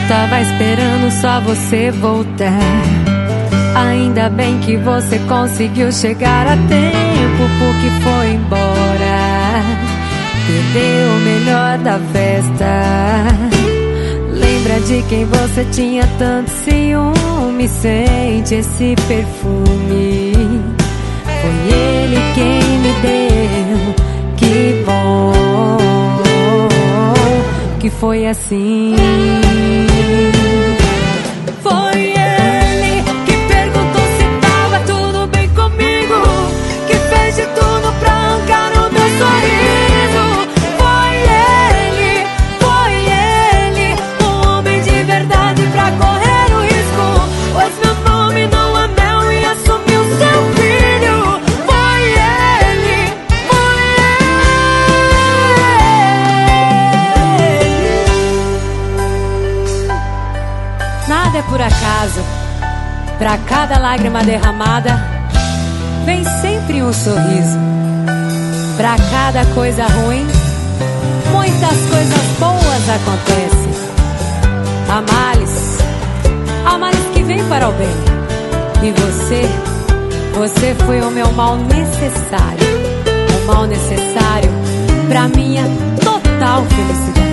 [0.09, 2.51] Tava esperando só você voltar.
[3.73, 9.63] Ainda bem que você conseguiu chegar a tempo, porque foi embora.
[10.45, 13.23] Perdeu o melhor da festa.
[14.29, 17.32] Lembra de quem você tinha tanto ciúme?
[17.83, 20.31] Sente esse perfume.
[21.25, 23.95] Foi ele quem me deu.
[24.37, 25.43] Que bom
[27.83, 28.95] que foi assim.
[63.23, 65.01] Pra cada lágrima derramada,
[66.03, 67.57] vem sempre um sorriso.
[68.75, 70.27] Pra cada coisa ruim,
[71.31, 73.73] muitas coisas boas acontecem.
[74.89, 75.77] Há males,
[76.65, 77.87] há males que vêm para o bem.
[78.83, 79.43] E você,
[80.33, 82.67] você foi o meu mal necessário.
[83.41, 84.51] O mal necessário
[85.07, 85.63] pra minha
[86.03, 87.32] total felicidade.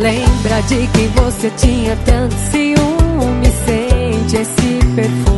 [0.00, 3.46] Lembra de quem você tinha tanto ciúme?
[3.66, 5.29] Sente esse perfume.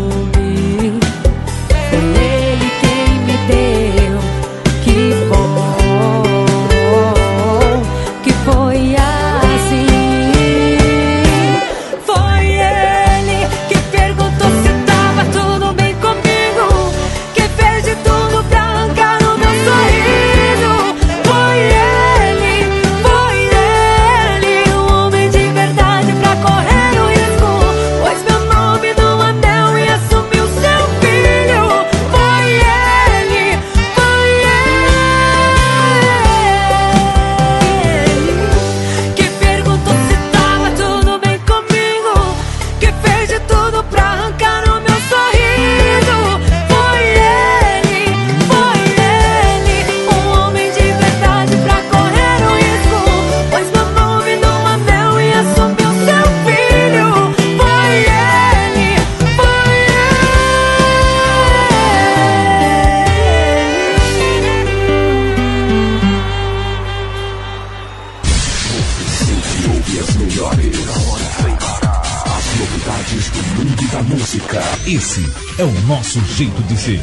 [76.14, 77.00] Nosso jeito de ser.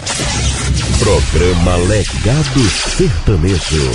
[1.00, 3.92] Programa Legado Sertanejo.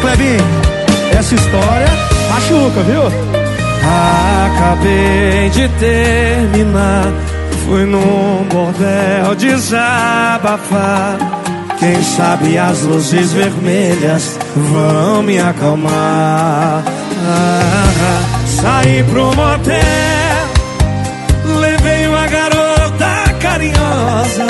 [0.00, 0.38] Clebinho,
[1.16, 1.88] essa história
[2.30, 3.02] machuca, viu?
[4.46, 7.12] Acabei de terminar.
[7.66, 11.18] Fui num bordel desabafar.
[11.78, 16.97] Quem sabe as luzes vermelhas vão me acalmar.
[18.60, 19.76] Saí pro motel,
[21.60, 24.46] levei uma garota carinhosa.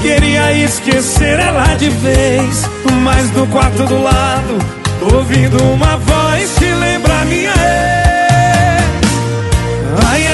[0.00, 2.68] Queria esquecer ela de vez,
[3.02, 4.58] mas no quarto do lado,
[5.12, 8.04] ouvindo uma voz que lembra minha ex.
[10.06, 10.33] Ai,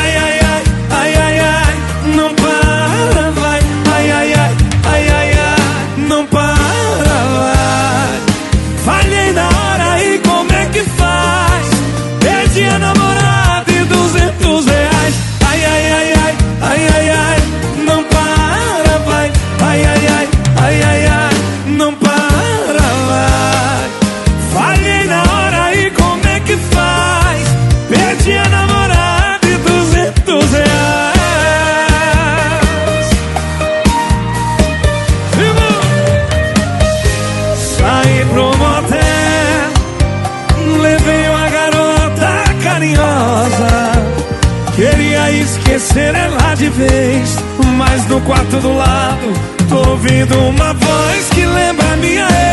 [48.26, 49.32] quarto do lado
[49.68, 52.49] tô ouvindo uma voz que lembra minha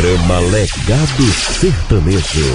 [0.00, 1.24] Programa Legado
[1.60, 2.54] Sertanejo.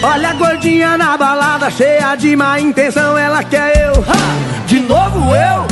[0.00, 3.94] Olha a gordinha na balada, cheia de má intenção, ela quer eu.
[4.02, 4.64] Ha!
[4.68, 5.71] De novo eu?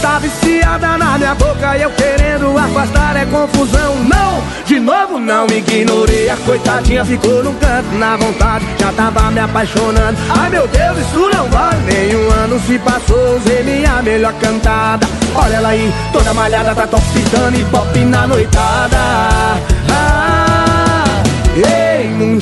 [0.00, 3.96] Tá viciada na minha boca e eu querendo afastar é confusão.
[4.04, 6.30] Não, de novo não me ignorei.
[6.30, 10.16] A coitadinha ficou no canto, na vontade, já tava me apaixonando.
[10.30, 11.78] Ai meu Deus, isso não vale.
[11.82, 15.04] Nenhum ano se passou, usei minha melhor cantada.
[15.34, 18.96] Olha ela aí, toda malhada, tá topitando e pop na noitada.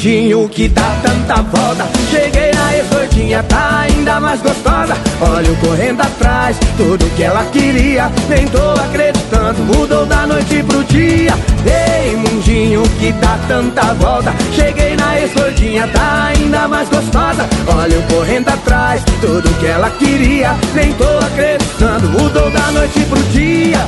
[0.07, 1.84] Mundinho que dá tanta volta.
[2.12, 4.94] Cheguei na ex-gordinha, tá ainda mais gostosa.
[5.20, 8.09] Olha eu correndo atrás, tudo que ela queria.
[8.28, 11.34] Nem tô acreditando, mudou da noite pro dia.
[11.66, 14.32] Ei, mundinho que dá tanta volta.
[14.54, 17.44] Cheguei na ex-gordinha, tá ainda mais gostosa.
[17.66, 20.54] Olha eu correndo atrás, tudo que ela queria.
[20.72, 23.84] Nem tô acreditando, mudou da noite pro dia.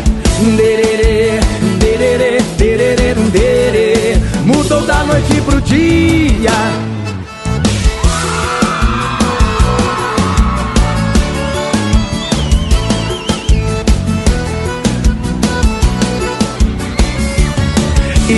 [0.57, 1.41] Dererê,
[1.79, 6.98] dererê, dererê, dererê Mudou da noite pro dia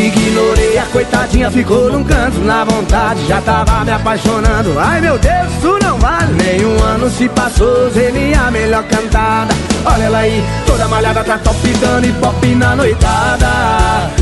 [0.01, 4.79] Ignorei a coitadinha, ficou num canto Na vontade, já tava me apaixonando.
[4.79, 6.33] Ai meu Deus, isso não vale.
[6.33, 9.55] Nenhum ano se passou, usei minha melhor cantada.
[9.85, 14.20] Olha ela aí, toda malhada tá topitando e pop na noitada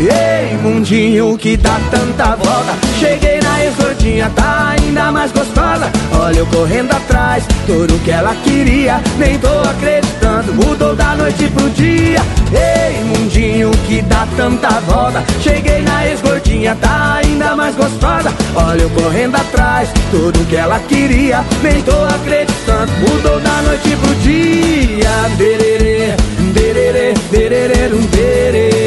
[0.00, 2.72] Ei, mundinho que dá tanta volta.
[3.00, 5.90] Cheguei na ex-gordinha, tá ainda mais gostosa.
[6.20, 9.00] Olha eu correndo atrás, tudo que ela queria.
[9.18, 12.20] Nem tô acreditando, mudou da noite pro dia.
[12.52, 15.24] Ei, mundinho que dá tanta volta.
[15.42, 18.32] Cheguei na ex-gordinha, tá ainda mais gostosa.
[18.54, 21.44] Olha eu correndo atrás, tudo que ela queria.
[21.60, 25.08] Nem tô acreditando, mudou da noite pro dia.
[25.36, 26.14] Dererê,
[26.54, 28.77] dererê, dererê, dererê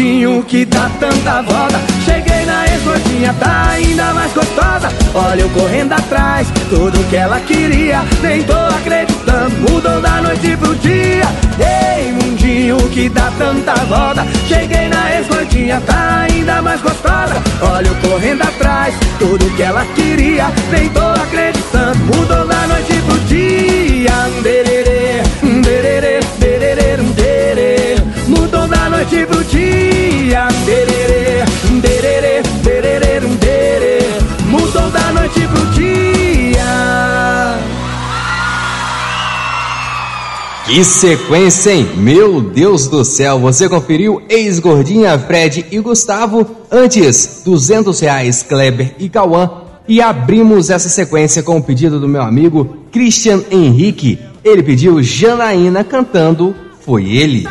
[0.00, 5.50] Ei, mundinho que dá tanta volta Cheguei na ex-gordinha, tá ainda mais gostosa Olha eu
[5.50, 11.26] correndo atrás, tudo que ela queria Nem tô acreditando, mudou da noite pro dia
[11.58, 17.94] Ei, mundinho que dá tanta volta Cheguei na ex-gordinha, tá ainda mais gostosa Olha eu
[17.96, 20.46] correndo atrás, tudo que ela queria.
[20.72, 24.12] Nem tô acreditando, mudou da noite pro dia.
[24.42, 25.22] Dererê,
[25.62, 27.96] dererê, dererê, dererê.
[28.26, 29.89] Mudou da noite pro dia.
[30.64, 31.44] Dererê,
[31.82, 33.98] dererê, dererê, dererê.
[34.46, 37.58] Mudou da noite pro dia.
[40.64, 41.86] Que sequência, hein?
[41.96, 49.08] Meu Deus do céu, você conferiu ex-gordinha Fred e Gustavo, antes 200 reais Kleber e
[49.08, 49.50] Cauã,
[49.86, 54.18] e abrimos essa sequência com o pedido do meu amigo Christian Henrique.
[54.42, 57.46] Ele pediu Janaína cantando Foi Ele.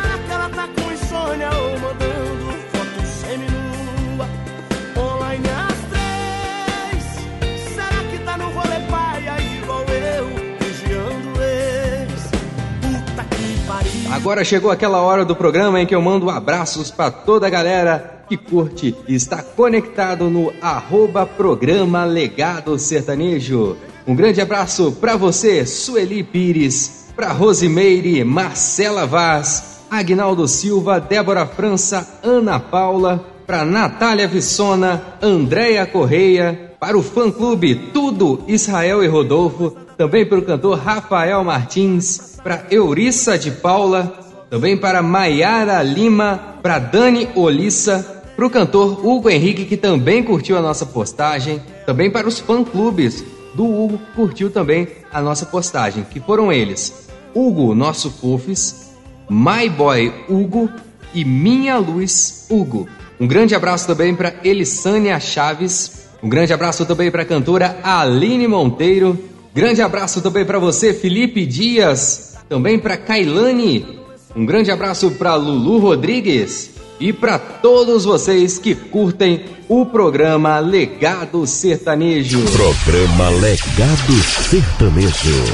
[14.30, 18.22] Agora chegou aquela hora do programa em que eu mando abraços pra toda a galera
[18.28, 23.76] que curte e está conectado no arroba programa Legado Sertanejo.
[24.06, 32.20] Um grande abraço pra você, Sueli Pires, pra Rosimeire, Marcela Vaz, Agnaldo Silva, Débora França,
[32.22, 40.24] Ana Paula, pra Natália Vissona, Andréia Correia, para o fã-clube Tudo Israel e Rodolfo, também
[40.24, 44.12] para o cantor Rafael Martins, para Eurissa de Paula,
[44.48, 50.56] também para Maiara Lima, para Dani Olissa, para o cantor Hugo Henrique, que também curtiu
[50.56, 53.22] a nossa postagem, também para os fã-clubes
[53.54, 58.92] do Hugo, que curtiu também a nossa postagem, que foram eles: Hugo, nosso Fufis,
[59.28, 60.70] My Boy Hugo
[61.14, 62.88] e Minha Luz Hugo.
[63.20, 68.48] Um grande abraço também para Elisânia Chaves, um grande abraço também para a cantora Aline
[68.48, 69.18] Monteiro,
[69.54, 74.00] grande abraço também para você, Felipe Dias, também para Kailane,
[74.34, 81.46] um grande abraço para Lulu Rodrigues e para todos vocês que curtem o programa Legado
[81.46, 82.40] Sertanejo.
[82.50, 84.12] Programa Legado
[84.50, 85.44] Sertanejo.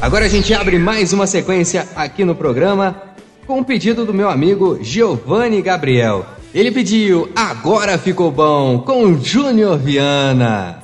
[0.00, 3.02] Agora a gente abre mais uma sequência aqui no programa
[3.44, 6.24] com um pedido do meu amigo Giovanni Gabriel.
[6.54, 10.77] Ele pediu Agora Ficou Bom com Júnior Viana.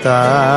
[0.00, 0.49] Jeito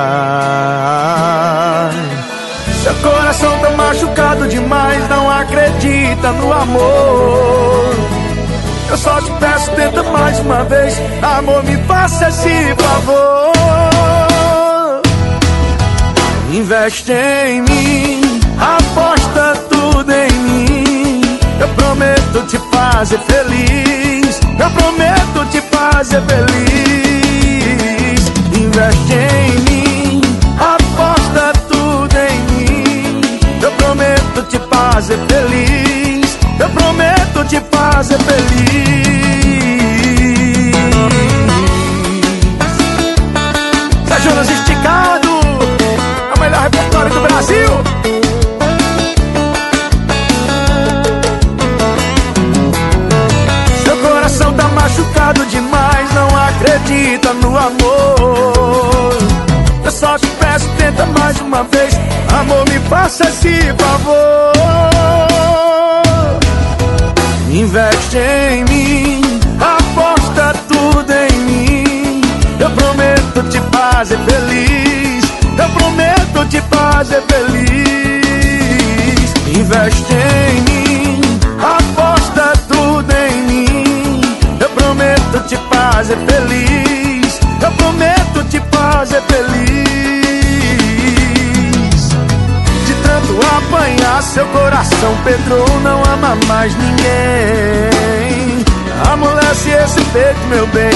[95.36, 98.64] Pedro não ama mais ninguém.
[99.12, 100.92] Amolece esse peito, meu bem.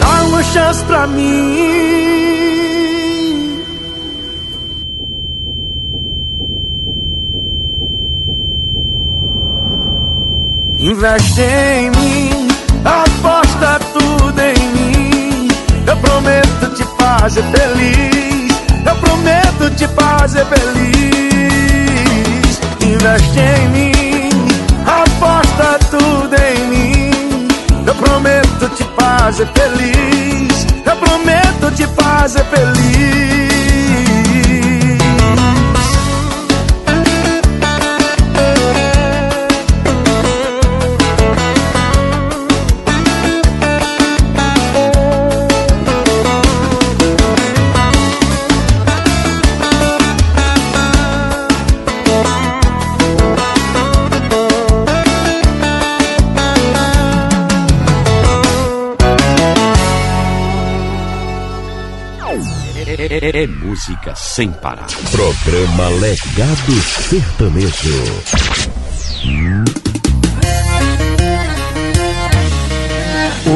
[0.00, 1.98] Dá uma chance pra mim.
[10.78, 12.48] Investe em mim,
[12.86, 15.48] aposta tudo em mim.
[15.86, 18.50] Eu prometo te fazer feliz.
[18.86, 21.17] Eu prometo te fazer feliz.
[23.00, 24.28] Investe em mim,
[24.84, 27.10] aposta tudo em mim.
[27.86, 30.66] Eu prometo te fazer feliz.
[30.84, 33.37] Eu prometo te fazer feliz.
[63.20, 64.86] É, música sem parar.
[65.10, 66.72] Programa Legado
[67.08, 68.04] Sertanejo.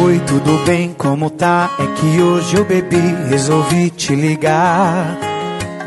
[0.02, 0.92] Oi, tudo bem?
[0.98, 1.70] Como tá?
[1.78, 2.96] É que hoje eu bebi,
[3.28, 5.16] resolvi te ligar.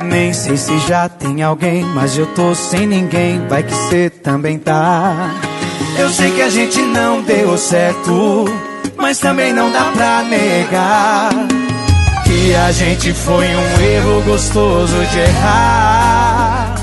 [0.06, 4.58] Nem sei se já tem alguém, mas eu tô sem ninguém, vai que cê também
[4.58, 5.32] tá.
[6.00, 8.46] Eu sei que a gente não deu certo,
[8.96, 11.55] mas também não dá pra negar.
[12.26, 16.76] Que a gente foi um erro gostoso de errar.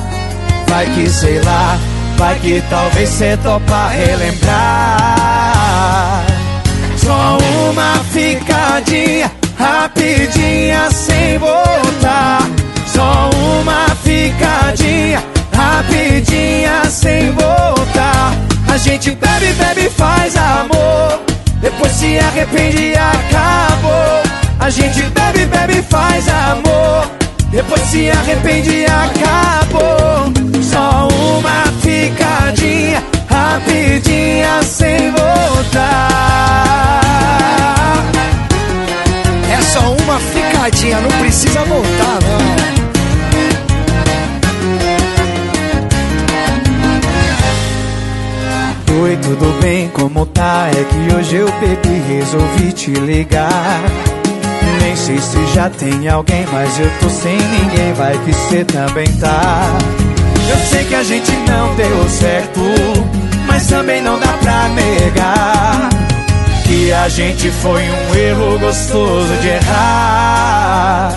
[0.68, 1.78] Vai que sei lá,
[2.16, 5.42] vai que talvez cê topa relembrar.
[6.96, 7.38] Só
[7.68, 12.48] uma ficadinha, rapidinha sem voltar.
[12.86, 13.30] Só
[13.60, 15.22] uma ficadinha,
[15.52, 18.32] rapidinha sem voltar.
[18.72, 21.20] A gente bebe, bebe, faz amor.
[21.60, 24.21] Depois se arrepende e acabou.
[24.62, 27.10] A gente bebe, bebe, faz amor.
[27.50, 30.32] Depois se arrepende e acabou.
[30.62, 36.12] Só uma ficadinha, rapidinha sem voltar.
[39.50, 42.72] É só uma ficadinha, não precisa voltar, não.
[49.02, 49.88] Oi, tudo bem?
[49.88, 50.68] Como tá?
[50.70, 53.82] É que hoje eu bebi, resolvi te ligar.
[54.80, 59.06] Nem sei se já tem alguém, mas eu tô sem ninguém, vai que cê também
[59.18, 59.78] tá.
[60.48, 62.60] Eu sei que a gente não deu certo,
[63.46, 65.88] mas também não dá pra negar.
[66.64, 71.12] Que a gente foi um erro gostoso de errar.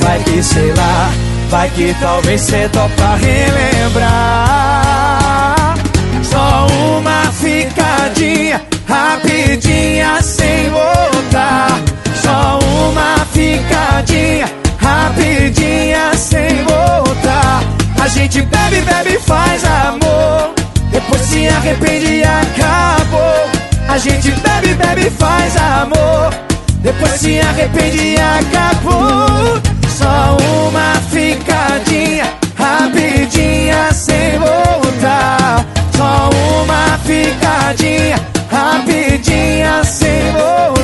[0.00, 1.10] Vai que sei lá,
[1.48, 4.40] vai que talvez cê topa relembrar.
[6.22, 6.66] Só
[6.98, 11.89] uma ficadinha, rapidinha sem voltar.
[12.30, 17.60] Só uma ficadinha, rapidinha, sem voltar.
[18.00, 20.54] A gente bebe, bebe, faz amor.
[20.92, 23.50] Depois se arrepende e acabou.
[23.88, 26.32] A gente bebe, bebe, faz amor.
[26.80, 29.60] Depois se arrepende e acabou.
[29.88, 30.36] Só
[30.68, 35.66] uma ficadinha, rapidinha, sem voltar.
[35.96, 36.30] Só
[36.62, 40.79] uma ficadinha, rapidinha, sem voltar.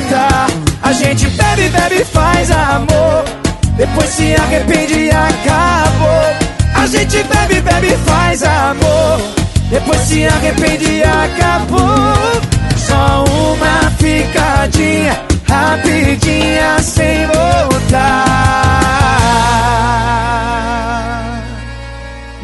[0.87, 3.25] A gente bebe, bebe faz amor.
[3.75, 6.47] Depois se arrepende e acabou.
[6.75, 9.19] A gente bebe, bebe faz amor.
[9.69, 11.81] Depois se arrepende e acabou.
[12.77, 18.37] Só uma ficadinha, rapidinha sem voltar.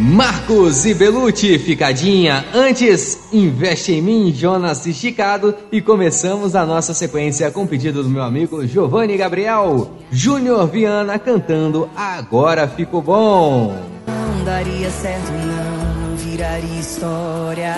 [0.03, 2.43] Marcos e Belucci, ficadinha.
[2.53, 5.55] Antes, investe em mim, Jonas Esticado.
[5.71, 9.91] E começamos a nossa sequência com pedido do meu amigo Giovanni Gabriel.
[10.11, 13.77] Júnior Viana cantando Agora Ficou Bom.
[14.05, 17.73] Não daria certo, não, não viraria história.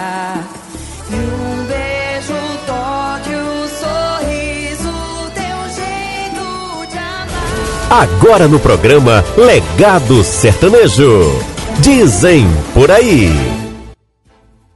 [1.11, 4.91] E um beijo, um toque, um sorriso,
[5.36, 8.01] teu jeito de amar.
[8.01, 11.55] Agora no programa Legado Sertanejo.
[11.82, 13.30] Dizem por aí.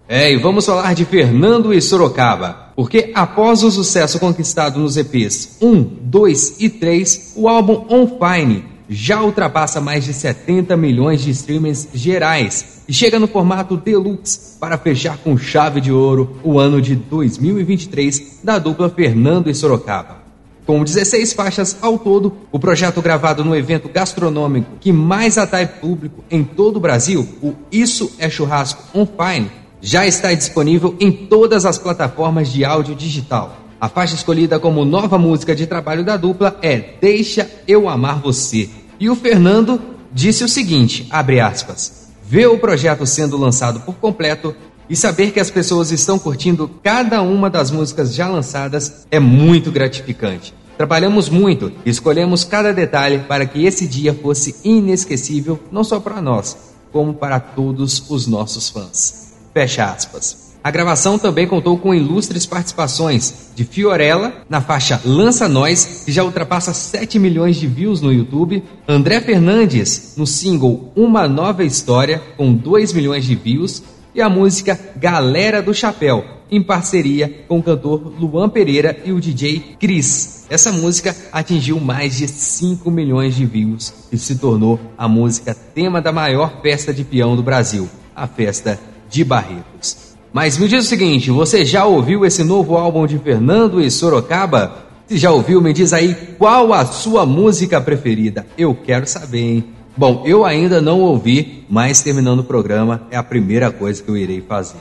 [0.08, 5.58] É, e vamos falar de Fernando e Sorocaba, porque após o sucesso conquistado nos EPs
[5.62, 11.30] 1, 2 e 3, o álbum On Fine já ultrapassa mais de 70 milhões de
[11.30, 16.82] streamings gerais e chega no formato deluxe para fechar com chave de ouro o ano
[16.82, 20.29] de 2023 da dupla Fernando e Sorocaba.
[20.70, 26.24] Com 16 faixas ao todo, o projeto gravado no evento gastronômico que mais atrai público
[26.30, 29.50] em todo o Brasil, o Isso é Churrasco On Fine,
[29.82, 33.58] já está disponível em todas as plataformas de áudio digital.
[33.82, 38.70] A faixa escolhida como nova música de trabalho da dupla é Deixa Eu Amar Você.
[39.00, 39.82] E o Fernando
[40.14, 44.56] disse o seguinte, abre aspas, ver o projeto sendo lançado por completo
[44.90, 49.72] e saber que as pessoas estão curtindo cada uma das músicas já lançadas é muito
[49.72, 50.54] gratificante.
[50.78, 56.58] Trabalhamos muito escolhemos cada detalhe para que esse dia fosse inesquecível não só para nós,
[56.92, 59.34] como para todos os nossos fãs.
[59.54, 60.50] Fecha aspas.
[60.62, 66.24] A gravação também contou com ilustres participações de Fiorella na faixa Lança Nós, que já
[66.24, 72.54] ultrapassa 7 milhões de views no YouTube, André Fernandes no single Uma Nova História, com
[72.54, 73.82] 2 milhões de views,
[74.14, 79.20] e a música Galera do Chapéu, em parceria com o cantor Luan Pereira e o
[79.20, 80.46] DJ Cris.
[80.50, 86.02] Essa música atingiu mais de 5 milhões de views e se tornou a música tema
[86.02, 88.80] da maior festa de peão do Brasil, a Festa
[89.10, 90.16] de Barretos.
[90.34, 94.86] Mas me diz o seguinte, você já ouviu esse novo álbum de Fernando e Sorocaba?
[95.08, 98.46] Se já ouviu, me diz aí qual a sua música preferida.
[98.56, 99.66] Eu quero saber, hein?
[100.00, 104.16] Bom, eu ainda não ouvi, mas terminando o programa é a primeira coisa que eu
[104.16, 104.80] irei fazer.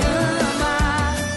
[0.00, 0.46] Ama.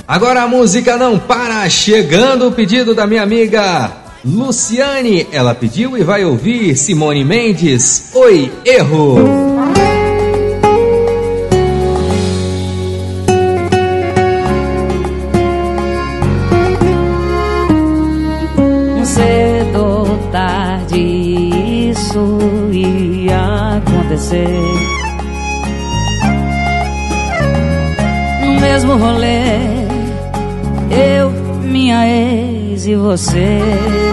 [0.07, 5.27] Agora a música não para, chegando o pedido da minha amiga Luciane.
[5.31, 8.11] Ela pediu e vai ouvir Simone Mendes.
[8.13, 9.17] Oi, erro.
[19.03, 20.99] Cedo ou tarde
[21.89, 24.47] isso ia acontecer.
[28.45, 29.87] No mesmo rolê,
[30.91, 31.31] eu,
[31.63, 34.06] minha ex e você.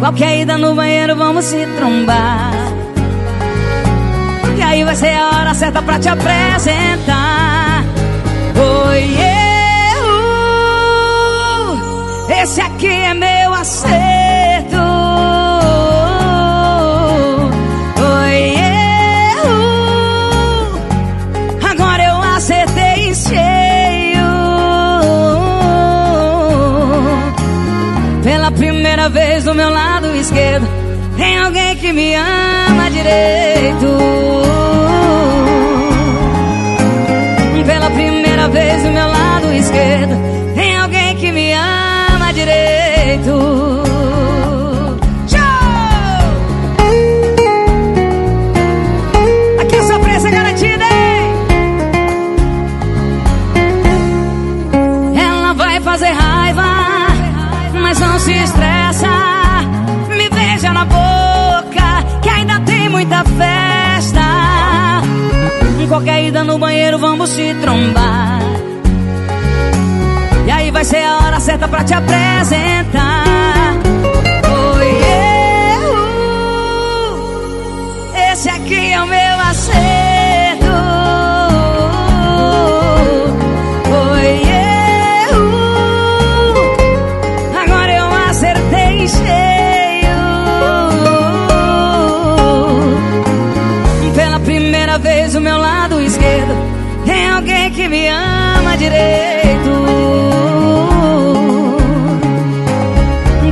[0.00, 2.52] Qualquer ida no banheiro, vamos se trombar.
[4.56, 7.84] E aí vai ser a hora certa pra te apresentar.
[8.88, 9.14] Oi,
[12.30, 12.42] eu.
[12.42, 14.19] Esse aqui é meu acerto.
[31.20, 34.49] Tem alguém que me ama direito
[66.20, 68.40] ida no banheiro vamos se trombar.
[70.46, 73.09] E aí vai ser a hora certa pra te apresentar.
[99.00, 99.70] Direito.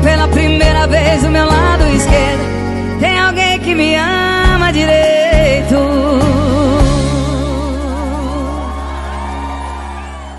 [0.03, 5.77] Pela primeira vez, o meu lado esquerdo tem alguém que me ama direito.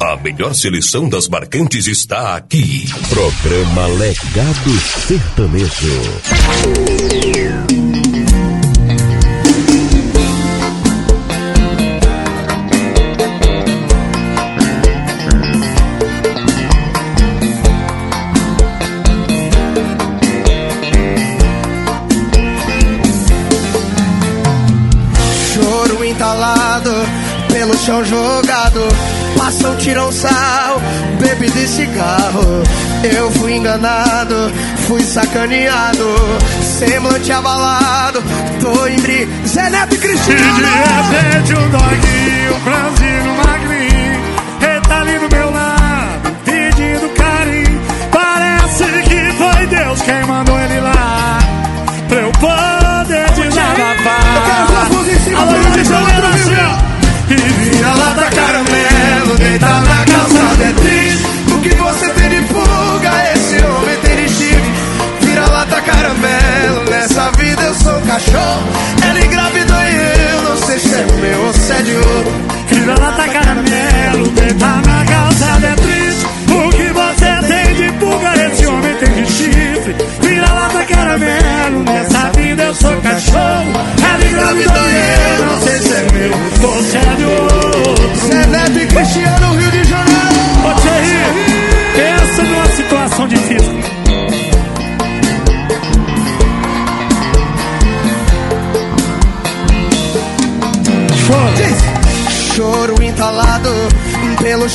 [0.02, 2.86] A melhor seleção das marcantes está aqui.
[3.10, 6.00] Programa Legado Sertanejo.
[27.90, 28.82] Chão jogado.
[29.36, 30.80] Passam, tiram sal,
[31.20, 32.64] bebida e cigarro.
[33.04, 34.36] Eu fui enganado,
[34.88, 36.06] fui sacaneado.
[36.62, 38.24] Semblante abalado,
[38.62, 39.28] tô em bri.
[39.48, 40.40] Zé Neto e E Cristiano.
[40.56, 44.00] de repente um doguinho, franzino magrinho
[44.90, 45.49] tá ali do meu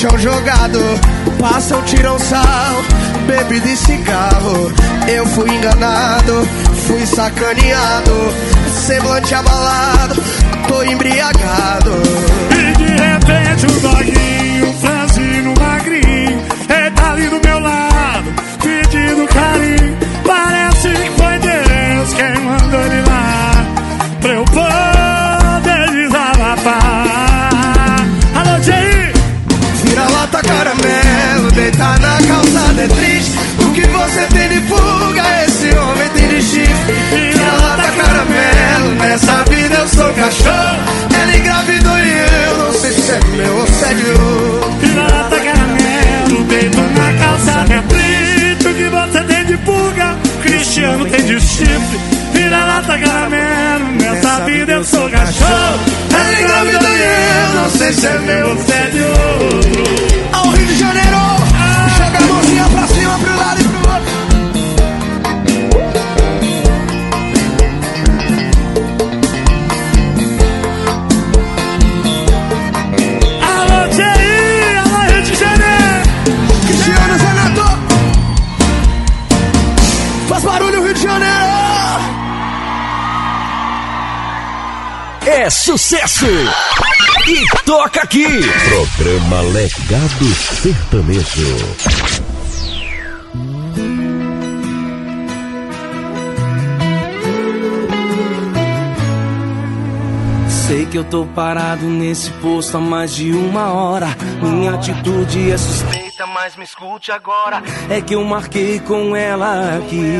[0.05, 0.81] chão jogado.
[1.39, 2.82] Passam, tiram sal,
[3.26, 4.72] bebida e cigarro.
[5.09, 6.47] Eu fui enganado,
[6.86, 8.35] fui sacaneado.
[8.86, 10.22] Semblante abalado,
[10.68, 11.93] tô embriagado.
[12.51, 17.93] E de repente um doguinho, franzino magrinho Ele tá ali do meu lado,
[51.26, 51.98] de chifre
[52.32, 55.80] Vira-lata caramelo, nessa vida eu sou cachorro
[56.12, 58.56] Ela engravidou e eu não sei se é meu
[85.76, 86.26] sucesso!
[87.26, 88.26] E toca aqui!
[88.68, 90.24] Programa Legado
[90.62, 91.56] Sertanejo.
[100.48, 104.16] Sei que eu tô parado nesse posto há mais de uma hora.
[104.40, 107.60] Minha atitude é suspeita, mas me escute agora.
[107.90, 110.18] É que eu marquei com ela aqui.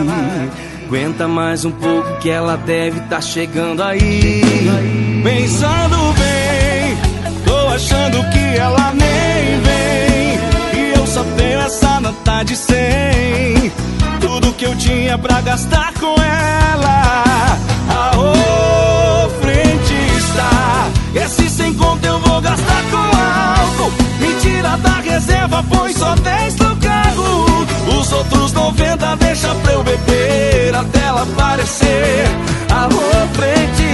[0.85, 5.14] Aguenta mais um pouco que ela deve tá chegando aí.
[5.25, 6.99] Pensando bem,
[7.47, 10.39] tô achando que ela nem vem.
[10.75, 13.73] E eu só tenho essa nota de 100.
[14.21, 17.57] Tudo que eu tinha pra gastar com ela.
[17.89, 20.91] Aô, frente está.
[21.15, 23.93] Esse sem conta eu vou gastar com álcool.
[24.21, 27.67] Me tira da reserva, põe só 10 no carro.
[27.99, 32.27] Os outros 90 deixa pra eu beber até ela aparecer.
[32.69, 33.01] Alô,
[33.33, 33.85] frente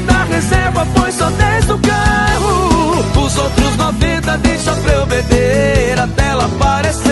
[0.00, 3.24] da reserva foi só 10 no carro.
[3.24, 7.05] Os outros 90 deixa pra eu beber até ela aparecer.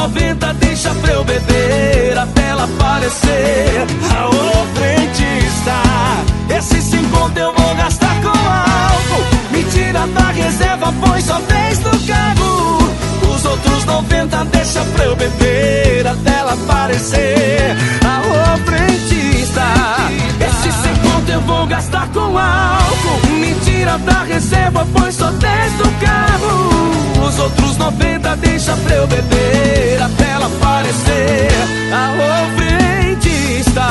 [0.00, 3.86] 90 deixa pra eu beber até ela aparecer.
[4.18, 5.74] Alô, frentista,
[6.56, 9.26] esse sem conto eu vou gastar com álcool.
[9.50, 12.78] Me tira da reserva, põe só 10 no carro.
[13.30, 17.76] Os outros 90 deixa pra eu beber até ela aparecer.
[18.02, 19.66] Alô, frentista,
[20.40, 23.28] esse sem conto eu vou gastar com álcool.
[23.38, 27.26] Me tira da reserva, põe só 10 no carro.
[27.26, 31.48] Os outros 90 deixa pra eu beber até ela aparecer.
[31.92, 33.82] Alô, frentista.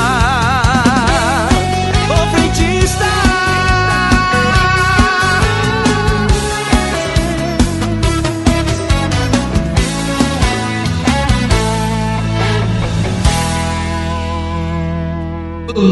[2.08, 3.04] Ô, frentista.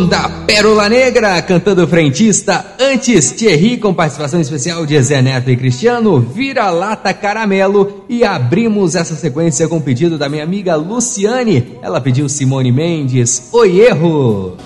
[0.09, 2.75] Da Pérola Negra, cantando frentista.
[2.81, 8.05] Antes, Thierry, com participação especial de Zé Neto e Cristiano, Vira-Lata Caramelo.
[8.09, 11.79] E abrimos essa sequência com o pedido da minha amiga Luciane.
[11.81, 14.57] Ela pediu Simone Mendes, Oi Erro.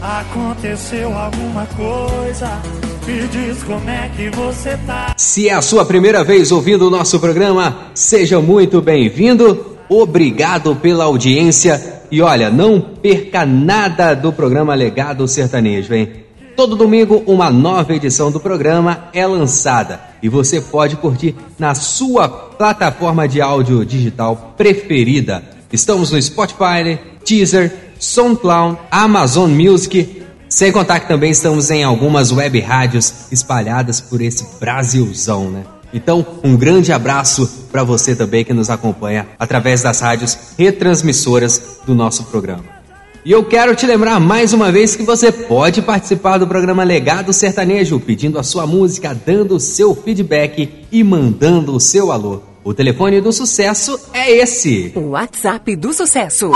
[0.00, 2.62] Aconteceu alguma coisa?
[3.04, 5.12] Me diz como é que você tá.
[5.16, 9.76] Se é a sua primeira vez ouvindo o nosso programa, seja muito bem-vindo.
[9.88, 12.01] Obrigado pela audiência.
[12.12, 16.12] E olha, não perca nada do programa Legado Sertanejo, hein?
[16.54, 22.28] Todo domingo, uma nova edição do programa é lançada e você pode curtir na sua
[22.28, 25.42] plataforma de áudio digital preferida.
[25.72, 32.60] Estamos no Spotify, Teaser, SoundCloud, Amazon Music, sem contar que também estamos em algumas web
[32.60, 35.62] rádios espalhadas por esse Brasilzão, né?
[35.92, 41.94] Então, um grande abraço para você também que nos acompanha através das rádios retransmissoras do
[41.94, 42.82] nosso programa.
[43.24, 47.32] E eu quero te lembrar mais uma vez que você pode participar do programa Legado
[47.32, 52.42] Sertanejo, pedindo a sua música, dando o seu feedback e mandando o seu alô.
[52.64, 54.92] O telefone do sucesso é esse.
[54.96, 56.50] O WhatsApp do sucesso.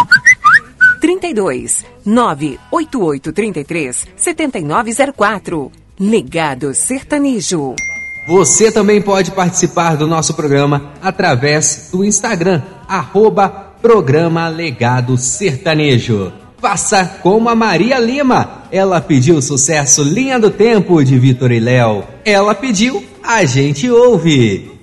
[1.00, 5.70] 32 98833 7904.
[6.00, 7.76] Legado Sertanejo.
[8.26, 13.48] Você também pode participar do nosso programa através do Instagram, arroba
[13.80, 16.32] Programa Legado Sertanejo.
[16.58, 18.64] Faça como a Maria Lima.
[18.72, 22.02] Ela pediu o sucesso Linha do Tempo de Vitor e Léo.
[22.24, 24.75] Ela pediu, a gente ouve.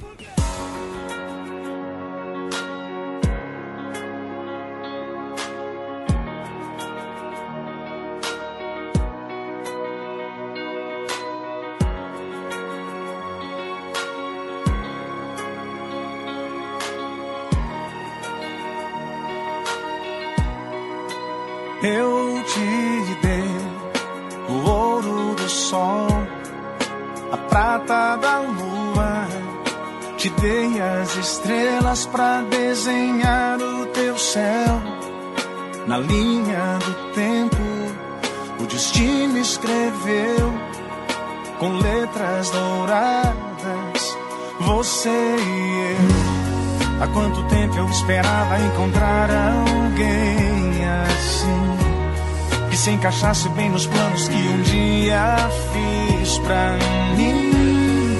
[52.74, 55.38] Que se encaixasse bem nos planos que um dia
[55.72, 56.72] fiz pra
[57.16, 58.18] mim.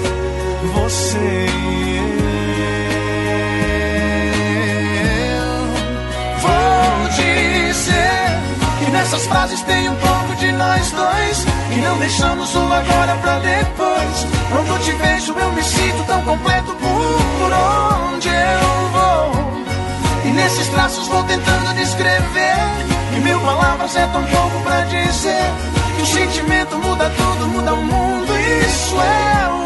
[0.72, 1.96] Você e
[5.34, 5.56] eu.
[6.38, 8.38] Vou dizer
[8.78, 11.44] que nessas frases tem um pouco de nós dois.
[11.72, 14.26] E não deixamos o agora pra depois.
[14.52, 17.52] Quando te vejo, eu me sinto tão completo por
[18.12, 19.32] onde eu vou.
[20.26, 25.52] E nesses traços vou tentando descrever Que mil palavras é tão pouco pra dizer.
[25.96, 29.63] Que o sentimento muda tudo, muda o mundo Isso é o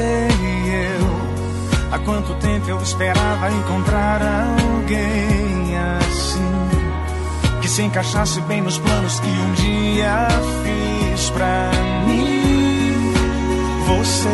[0.00, 1.92] você e eu.
[1.92, 9.28] Há quanto tempo eu esperava encontrar alguém assim que se encaixasse bem nos planos que
[9.28, 10.28] um dia
[10.62, 11.70] fiz pra
[12.06, 13.12] mim.
[13.86, 14.28] você.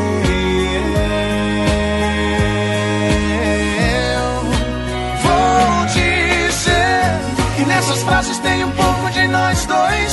[4.14, 4.42] Eu
[5.22, 10.05] vou dizer que nessas frases tem um pouco de nós dois.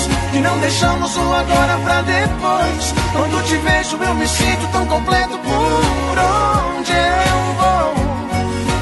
[0.53, 2.93] Não deixamos o agora pra depois.
[3.11, 7.93] Quando te vejo, eu me sinto tão completo por onde eu vou.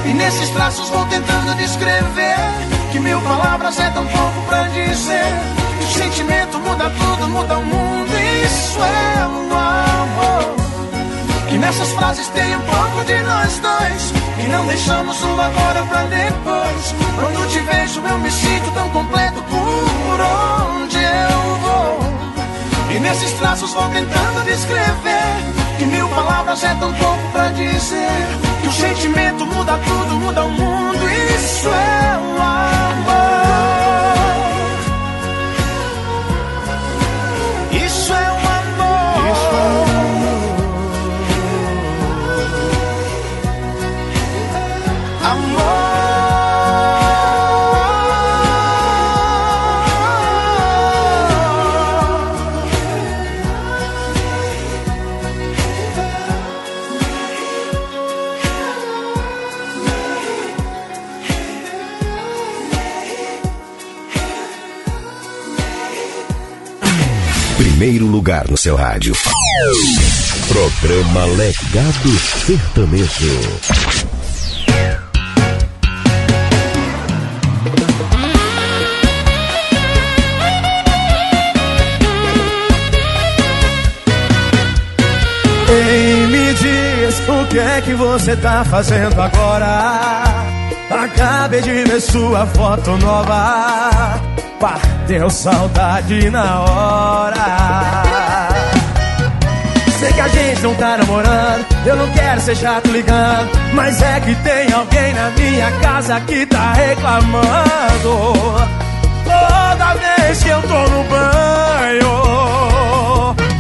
[0.06, 2.36] E nesses traços vou tentando descrever
[2.92, 5.24] Que mil palavras é tão pouco pra dizer
[5.78, 8.12] Que o sentimento muda tudo, muda o mundo
[8.44, 10.56] Isso é o amor
[11.48, 16.04] Que nessas frases tem um pouco de nós dois E não deixamos o agora pra
[16.04, 21.51] depois Quando te vejo eu me sinto tão completo Por onde eu
[22.96, 25.22] e nesses traços vou tentando descrever.
[25.78, 28.28] Que mil palavras é tão pouco pra dizer.
[28.62, 32.41] Que o sentimento muda tudo, muda o mundo Isso é o
[68.22, 69.16] lugar no seu rádio.
[70.48, 73.40] Programa Legado Sertanejo.
[85.68, 90.46] Ei, me diz o que é que você tá fazendo agora?
[90.92, 94.22] Acabei de ver sua foto nova.
[94.62, 98.11] Bateu saudade na hora.
[100.12, 103.50] Sei que a gente não tá namorando, eu não quero ser chato ligando.
[103.74, 108.34] Mas é que tem alguém na minha casa que tá reclamando.
[109.24, 112.14] Toda vez que eu tô no banho,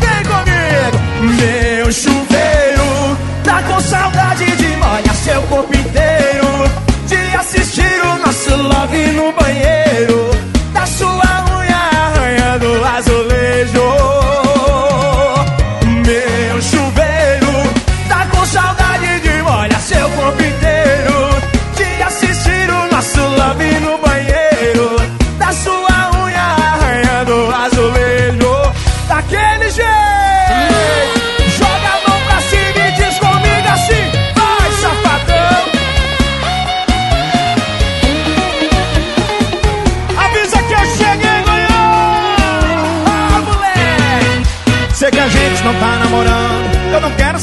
[0.02, 0.98] vem comigo,
[1.38, 3.18] meu chuveiro.
[3.46, 6.70] Tá com saudade de molhar seu corpo inteiro.
[7.08, 9.71] De assistir o nosso love no banheiro.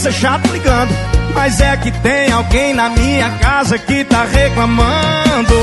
[0.09, 0.91] Ser chato ligando.
[1.35, 5.55] Mas é que tem alguém na minha casa que tá reclamando.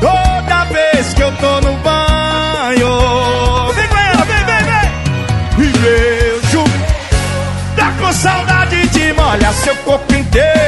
[0.00, 3.72] Toda vez que eu tô no banho.
[3.74, 5.66] Vem com ela, vem, vem, vem!
[5.66, 6.64] E vejo.
[7.76, 10.63] Tá com saudade de molhar seu corpo inteiro.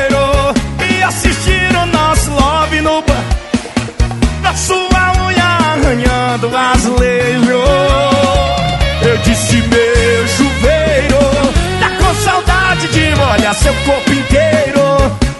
[13.47, 14.81] De molhar seu corpo inteiro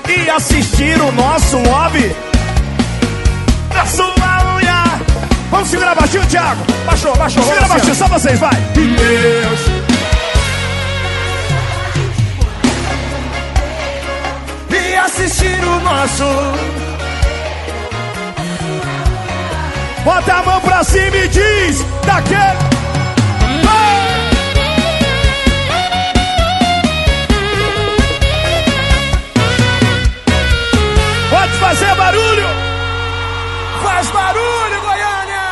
[0.09, 2.17] e assistir o nosso love
[3.73, 5.01] da sua unha.
[5.51, 6.63] Vamos segurar baixinho, Thiago.
[6.85, 7.43] Baixou, baixou.
[7.43, 8.55] Segura baixinho, só vocês, vai.
[8.77, 9.61] Meus
[14.71, 16.25] e assistir o nosso
[20.05, 22.76] Bota a mão pra cima e diz daquele.
[31.67, 32.47] Fazer barulho!
[33.83, 35.43] Faz barulho, Goiânia!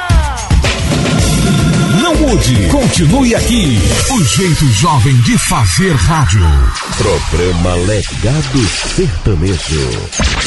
[2.03, 3.81] Não mude, continue aqui.
[4.13, 6.47] O jeito jovem de fazer rádio.
[6.99, 8.59] Programa Legado
[8.95, 10.44] Sertanejo.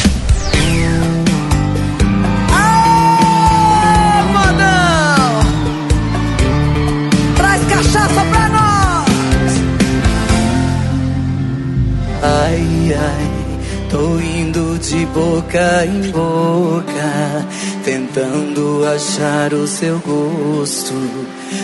[15.14, 17.46] Boca em boca,
[17.84, 20.94] tentando achar o seu gosto.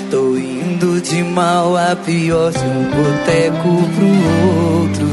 [0.10, 5.07] Tô indo de mal a pior, de um boteco pro outro.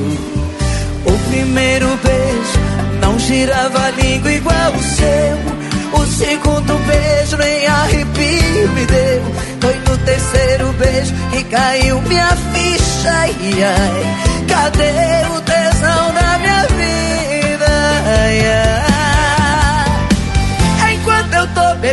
[1.07, 2.61] O primeiro beijo
[3.01, 6.01] não girava a língua igual o seu.
[6.01, 9.23] O segundo beijo nem arrepio me deu.
[9.61, 13.11] Foi no terceiro beijo que caiu minha ficha.
[13.11, 14.31] Ai, ai.
[14.49, 15.41] Cadê o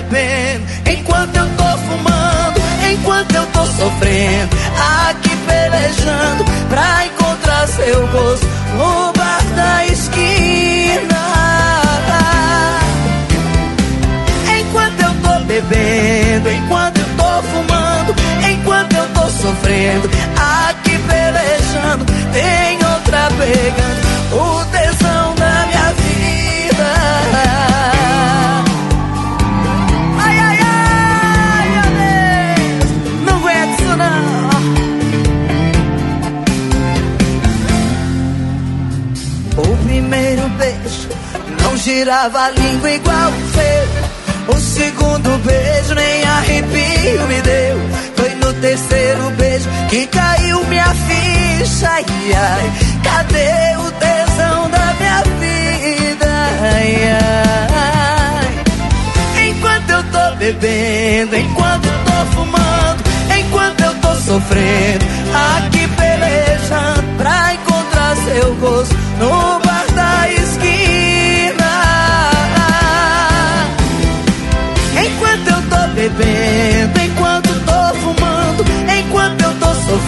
[0.02, 2.62] bebendo, enquanto eu tô fumando,
[2.92, 4.56] enquanto eu tô sofrendo,
[5.10, 8.46] aqui pelejando pra encontrar seu gosto
[8.78, 11.18] no bar da esquina.
[14.60, 18.16] Enquanto eu tô bebendo, enquanto eu tô fumando,
[18.52, 20.10] enquanto eu tô sofrendo,
[20.70, 24.07] aqui pelejando, tem outra pegando
[42.08, 44.56] não girava a língua igual o seu.
[44.56, 47.78] O segundo beijo nem arrepio me deu.
[48.16, 51.90] Foi no terceiro beijo que caiu minha ficha.
[51.90, 52.72] Ai, ai,
[53.04, 56.28] cadê o tesão da minha vida?
[56.62, 56.96] Ai,
[59.36, 59.50] ai.
[59.50, 63.04] Enquanto eu tô bebendo, enquanto eu tô fumando,
[63.38, 65.77] enquanto eu tô sofrendo, aqui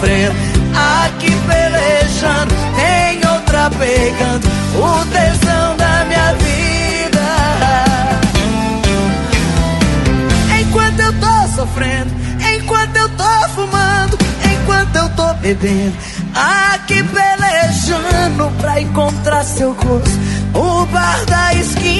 [0.00, 0.34] sofrendo,
[1.04, 7.20] aqui pelejando, tem outra pegando o tesão da minha vida.
[10.60, 12.10] Enquanto eu tô sofrendo,
[12.56, 14.18] enquanto eu tô fumando,
[14.50, 15.96] enquanto eu tô bebendo,
[16.34, 20.18] aqui pelejando pra encontrar seu gosto,
[20.54, 21.90] o bar da esquina.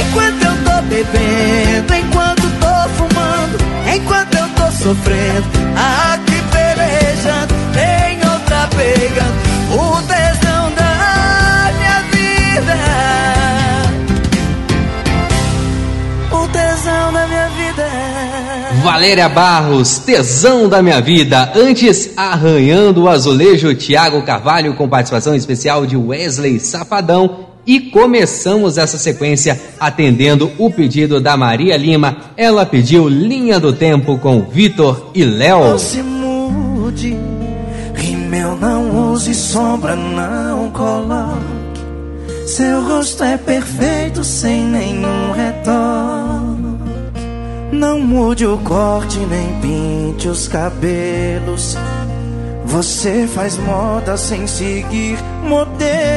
[0.00, 2.27] Enquanto eu tô bebendo, enquanto
[3.98, 5.46] enquanto eu tô sofrendo,
[5.76, 9.38] aqui pelejando, tem outra pegando
[9.74, 12.76] o tesão da minha vida.
[16.30, 17.86] O tesão da minha vida.
[18.82, 21.52] Valéria Barros, tesão da minha vida.
[21.54, 27.47] Antes, arranhando o azulejo, Tiago Carvalho, com participação especial de Wesley Safadão.
[27.68, 32.16] E começamos essa sequência atendendo o pedido da Maria Lima.
[32.34, 35.72] Ela pediu Linha do Tempo com Vitor e Léo.
[35.72, 37.14] Não se mude,
[37.94, 41.44] rímel não use, sombra não coloque.
[42.46, 47.18] Seu rosto é perfeito sem nenhum retoque.
[47.70, 51.76] Não mude o corte nem pinte os cabelos.
[52.64, 56.07] Você faz moda sem seguir modelos.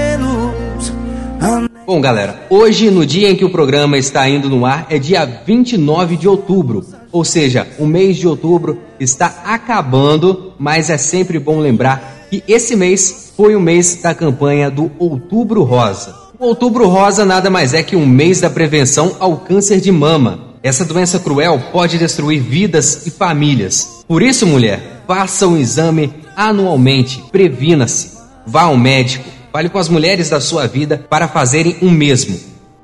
[1.88, 5.26] Bom, galera, hoje, no dia em que o programa está indo no ar, é dia
[5.26, 6.86] 29 de outubro.
[7.12, 12.76] Ou seja, o mês de outubro está acabando, mas é sempre bom lembrar que esse
[12.76, 16.16] mês foi o mês da campanha do Outubro Rosa.
[16.40, 20.52] O Outubro Rosa nada mais é que um mês da prevenção ao câncer de mama.
[20.62, 24.04] Essa doença cruel pode destruir vidas e famílias.
[24.08, 28.12] Por isso, mulher, faça um exame anualmente, previna-se,
[28.46, 32.40] vá ao médico, fale com as mulheres da sua vida para fazerem o mesmo.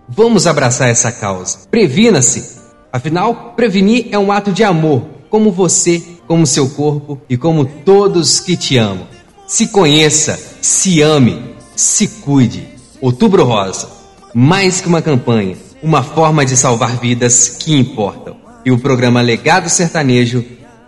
[0.08, 1.60] Vamos abraçar essa causa.
[1.70, 2.58] Previna-se.
[2.92, 8.40] Afinal, prevenir é um ato de amor, como você, como seu corpo e como todos
[8.40, 9.08] que te amam.
[9.46, 12.68] Se conheça, se ame, se cuide.
[13.02, 13.90] Outubro Rosa.
[14.34, 18.36] Mais que uma campanha, uma forma de salvar vidas que importam.
[18.66, 20.44] E o programa Legado Sertanejo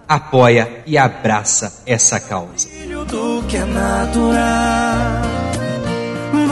[0.08, 2.68] apoia e abraça essa causa.
[3.08, 5.19] do que é natural.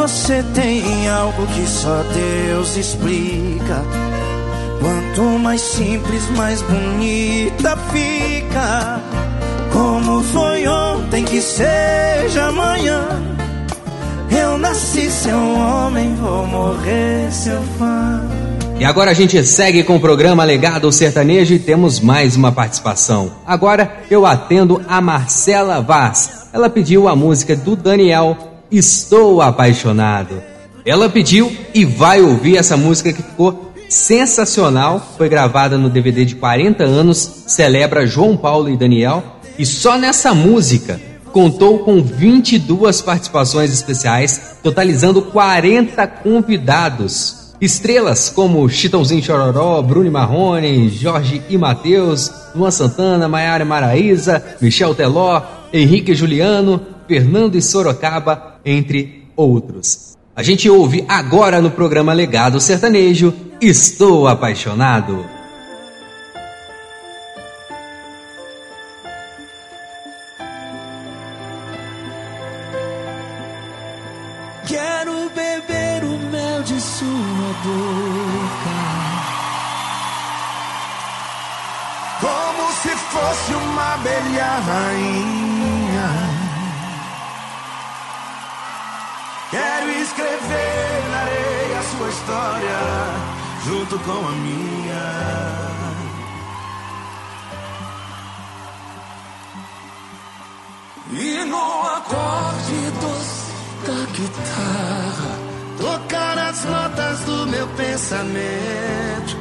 [0.08, 3.84] Você tem algo que só Deus explica.
[4.80, 9.02] Quanto mais simples, mais bonita fica.
[9.74, 13.06] Como foi ontem que seja amanhã.
[14.32, 18.26] Eu nasci seu homem, vou morrer seu fã.
[18.80, 23.30] E agora a gente segue com o programa Legado Sertanejo e temos mais uma participação.
[23.46, 26.48] Agora eu atendo a Marcela Vaz.
[26.54, 28.38] Ela pediu a música do Daniel,
[28.72, 30.44] Estou Apaixonado.
[30.86, 35.16] Ela pediu e vai ouvir essa música que ficou sensacional.
[35.18, 39.24] Foi gravada no DVD de 40 anos, celebra João Paulo e Daniel.
[39.58, 41.00] E só nessa música
[41.32, 47.54] contou com 22 participações especiais, totalizando 40 convidados.
[47.60, 55.42] Estrelas como Chitãozinho Chororó, Bruno Marrone, Jorge e Matheus, Luan Santana, Maiara Maraíza, Michel Teló,
[55.74, 60.18] Henrique Juliano, Fernando e Sorocaba, entre outros.
[60.36, 65.37] A gente ouve agora no programa Legado Sertanejo Estou Apaixonado.
[93.98, 94.78] Junto com a minha.
[101.10, 103.52] E no acorde doce
[103.86, 105.40] da guitarra,
[105.80, 109.38] tocar as notas do meu pensamento.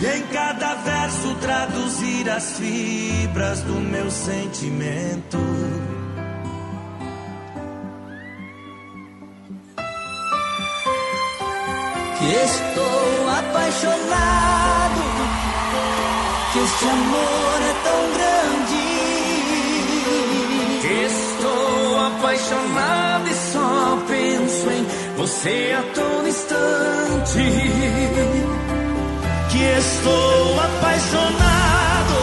[0.00, 5.38] E em cada verso traduzir as fibras do meu sentimento.
[12.18, 12.99] Que estou
[13.40, 15.02] apaixonado,
[16.52, 18.84] que este amor é tão grande.
[21.06, 24.86] Estou apaixonado e só penso em
[25.16, 27.44] você a todo instante.
[29.50, 32.16] Que estou apaixonado,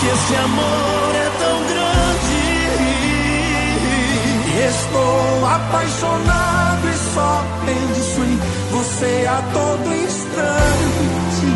[0.00, 2.02] que esse amor é tão grande.
[4.64, 6.71] Estou apaixonado
[7.14, 8.38] só penso em
[8.70, 11.46] você a todo instante.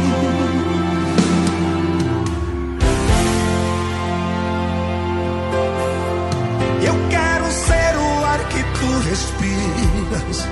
[6.83, 10.49] Eu quero ser o ar que tu respiras.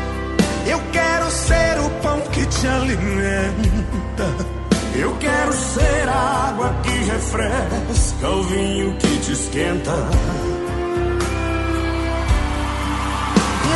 [0.67, 4.55] Eu quero ser o pão que te alimenta.
[4.97, 9.93] Eu quero ser a água que refresca, o vinho que te esquenta.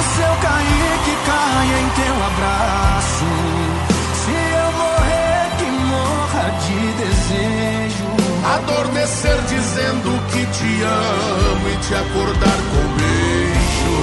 [0.01, 3.29] Se eu cair, que caia em teu abraço.
[4.23, 8.07] Se eu morrer, que morra de desejo.
[8.55, 13.97] Adormecer dizendo que te amo e te acordar com um beijo.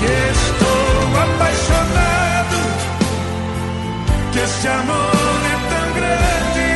[0.00, 0.90] Que estou
[1.22, 2.58] apaixonado,
[4.32, 6.70] que este amor é tão grande.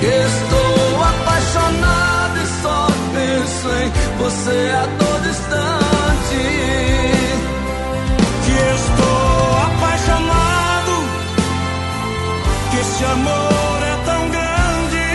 [0.00, 2.80] Que estou apaixonado e só
[3.14, 3.88] penso em
[4.18, 4.84] você a
[8.44, 10.94] Que estou apaixonado,
[12.70, 15.08] que este amor é tão grande.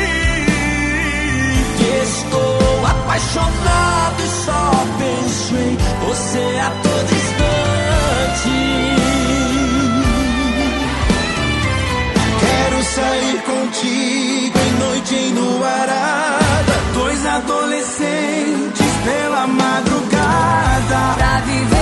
[1.77, 4.63] Que estou apaixonado e só
[4.97, 8.57] penso em você a todo instante.
[12.39, 16.73] Quero sair contigo em noite enluarada.
[16.93, 20.12] Dois adolescentes pela madrugada.
[21.15, 21.72] Pra viver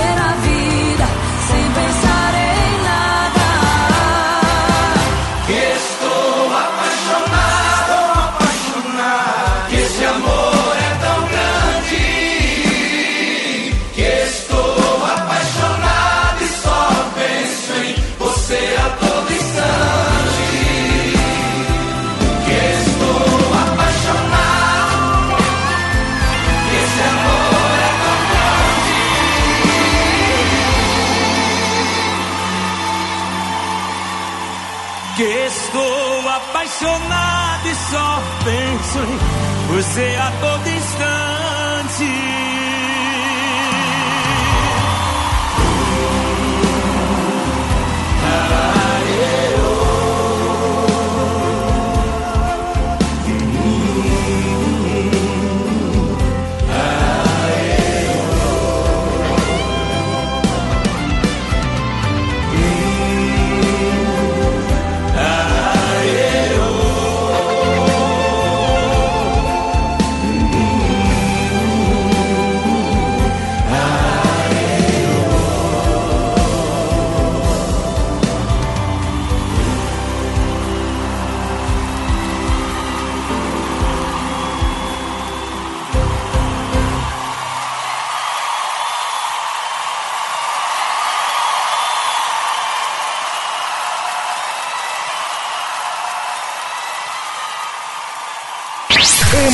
[39.92, 40.71] você a todo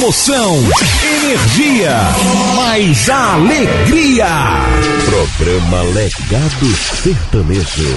[0.01, 0.55] Emoção,
[1.25, 1.99] energia,
[2.55, 4.27] mais alegria.
[5.05, 6.67] Programa Legado
[7.03, 7.97] Sertanejo.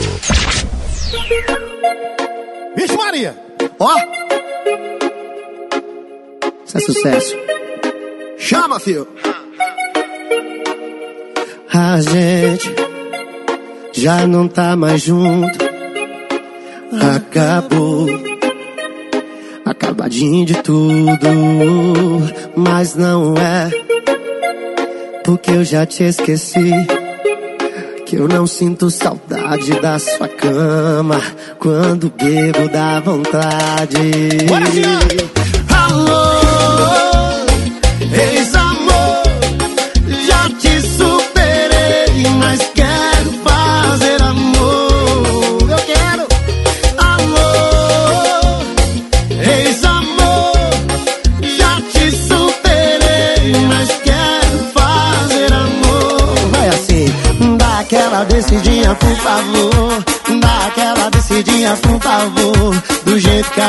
[2.75, 3.35] Vixe Maria!
[3.79, 3.91] Ó!
[6.65, 7.35] Isso é sucesso.
[8.39, 9.07] Chama, filho!
[11.71, 12.75] A gente
[13.93, 15.55] já não tá mais junto.
[17.15, 18.30] Acabou.
[20.01, 21.29] Acabadinho de tudo.
[22.55, 23.69] Mas não é.
[25.23, 26.71] Porque eu já te esqueci.
[28.07, 31.21] Que eu não sinto saudade da sua cama.
[31.59, 34.39] Quando bebo dá vontade.
[34.47, 34.65] Bora,
[35.69, 36.30] Alô,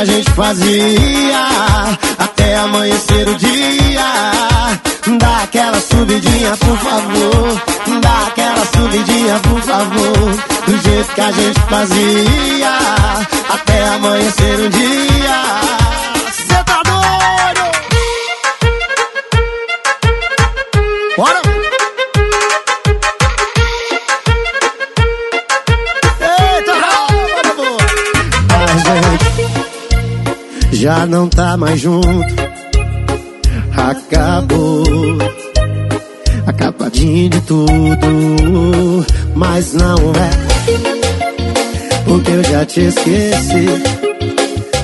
[0.02, 1.44] a gente fazia,
[2.18, 4.02] até amanhecer o dia.
[5.16, 7.62] Dá aquela subidinha, por favor.
[8.00, 10.44] Dá aquela subidinha, por favor.
[10.66, 12.78] Do jeito que a gente fazia,
[13.48, 15.61] até amanhecer o dia.
[30.92, 32.34] Já não tá mais junto.
[33.74, 34.84] Acabou.
[36.46, 39.06] Acabadinho de tudo.
[39.34, 40.30] Mas não é.
[42.04, 43.82] Porque eu já te esqueci.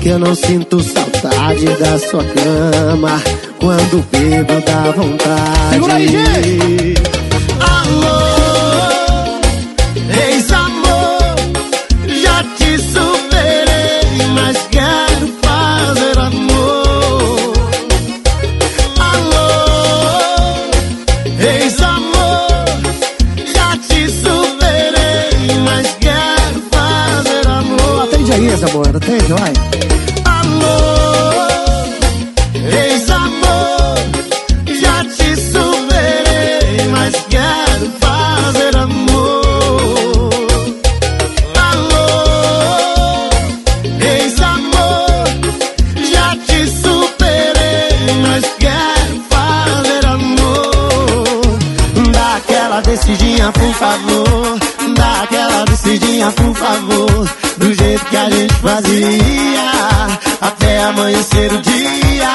[0.01, 3.21] Que eu não sinto saudade da sua cama.
[3.59, 5.73] Quando bebo dá vontade.
[5.73, 7.08] Segura aí, gente!
[29.31, 29.33] Amor.
[29.33, 29.53] Atende, vai.
[30.25, 30.77] Alô,
[32.71, 33.95] ex-amor,
[34.81, 40.29] já te superei, mas quero fazer amor.
[41.69, 43.29] Alô,
[44.01, 45.23] ex-amor,
[46.11, 51.57] já te superei, mas quero fazer amor.
[52.13, 54.59] Dá aquela descidinha, por favor.
[54.95, 57.29] Dá aquela descidinha, por favor.
[57.59, 59.71] Do jeito que a gente fazia,
[60.41, 62.29] até amanhecer o dia.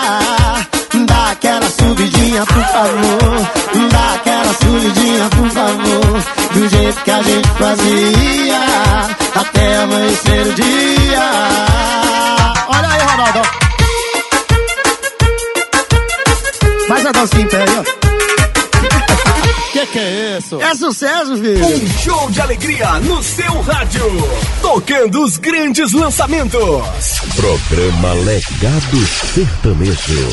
[1.07, 3.91] Dá aquela subidinha, por favor.
[3.91, 6.23] Dá aquela subidinha, por favor.
[6.53, 8.61] Do jeito que a gente fazia,
[9.35, 11.31] até amanhecer o dia.
[12.69, 13.43] Olha aí, Ronaldo.
[16.87, 17.49] Faz a dancinha
[17.79, 18.24] ó.
[20.35, 20.61] É isso?
[20.61, 21.65] É sucesso, filho.
[21.65, 24.05] Um show de alegria no seu rádio.
[24.61, 26.61] Tocando os grandes lançamentos.
[27.37, 30.29] Programa Legado Sertanejo.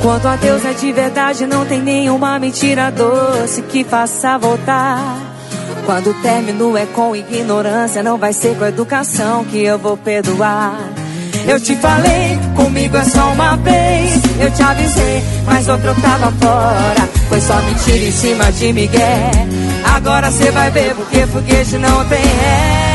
[0.00, 5.18] Quanto a Deus é de verdade, não tem nenhuma mentira doce que faça voltar.
[5.84, 11.05] Quando o término é com ignorância, não vai ser com educação que eu vou perdoar.
[11.48, 14.20] Eu te falei, comigo é só uma vez.
[14.40, 17.08] Eu te avisei, mas outro tava fora.
[17.28, 19.30] Foi só mentira em cima de Miguel.
[19.94, 22.86] Agora cê vai ver porque foguete não tem ré.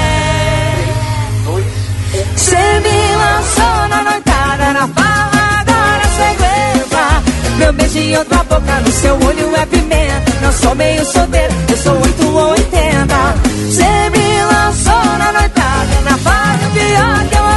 [2.35, 7.23] Cê me lançou na noitada, na farra, agora cê aguenta.
[7.57, 10.31] Meu beijo em outra boca, no seu olho é pimenta.
[10.41, 13.15] Não sou meio solteiro, eu sou 8 ou 80.
[13.71, 17.50] Cê me lançou na noitada, na farra, o pior que eu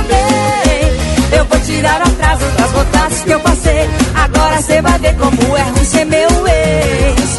[1.84, 3.90] tirar atraso das vontades que eu passei.
[4.14, 7.38] Agora cê vai ver como é ruim ser meu ex.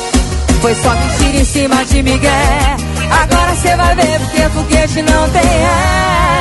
[0.62, 2.78] Foi só mentira em cima de Miguel.
[3.24, 6.36] Agora cê vai ver porque foguete não tem ré.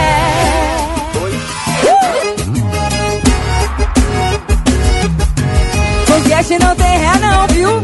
[6.07, 7.83] Foguete não tem ré não, viu?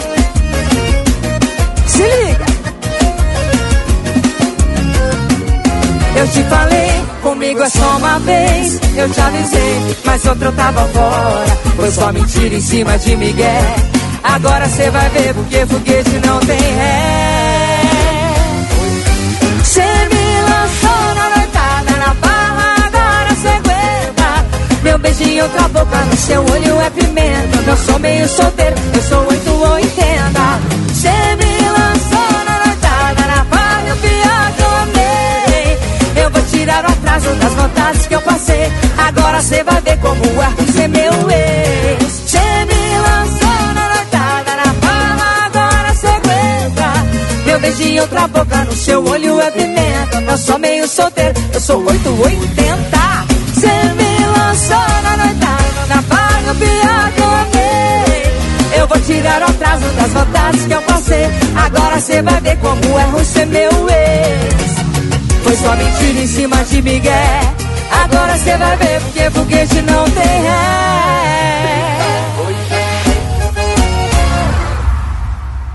[1.86, 2.46] Se liga.
[6.16, 6.99] Eu te falei,
[7.40, 8.78] comigo é só uma vez.
[8.94, 11.58] Eu te avisei, mas outro tava fora.
[11.74, 13.74] Foi só mentira em cima de Miguel.
[14.22, 17.80] Agora cê vai ver porque foguete não tem ré.
[19.64, 24.44] Cê me lançou na noitada, na barra, agora cê aguenta.
[24.82, 27.62] Meu beijo em outra boca, no seu olho é pimenta.
[27.66, 30.69] Não sou meio solteiro, eu sou 8 ou 80.
[37.10, 38.72] Atraso das vontades que eu passei.
[38.96, 42.22] Agora cê vai ver como é ser meu ex.
[42.26, 46.92] Cê me lançou na noitada, na fama, agora cê aguenta.
[47.46, 50.20] Meu beijo em outra boca, no seu olho é pimenta.
[50.20, 52.98] Eu sou meio solteiro, eu sou 880.
[53.60, 53.66] Cê
[53.98, 58.80] me lançou na noitada, na pior que eu.
[58.80, 61.26] Eu vou tirar o atraso das vontades que eu passei.
[61.56, 64.89] Agora cê vai ver como é ser meu ex.
[65.60, 67.14] Só mentira em cima de Miguel.
[67.90, 71.00] Agora cê vai ver porque foguete não tem ré.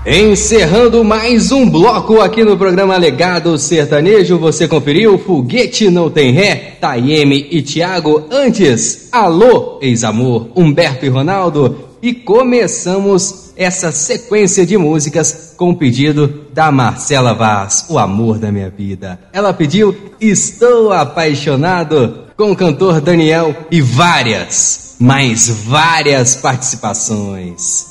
[0.08, 6.76] Encerrando mais um bloco aqui no programa Legado Sertanejo, você conferiu Foguete Não Tem Ré,
[6.80, 8.22] Tayeme e Thiago.
[8.30, 11.88] Antes, Alô, Ex-Amor, Humberto e Ronaldo.
[12.00, 18.52] E começamos essa sequência de músicas com o pedido da Marcela Vaz, O Amor da
[18.52, 19.18] Minha Vida.
[19.32, 27.86] Ela pediu Estou Apaixonado com o cantor Daniel e várias, mais várias participações.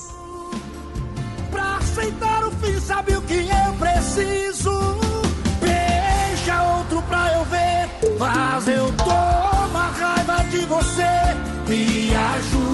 [1.51, 4.95] Pra aceitar o fim, sabe o que eu preciso?
[6.77, 8.17] Outro pra eu ver.
[8.19, 8.93] Mas eu
[9.99, 11.03] raiva de você.
[11.67, 12.64] Me ajuda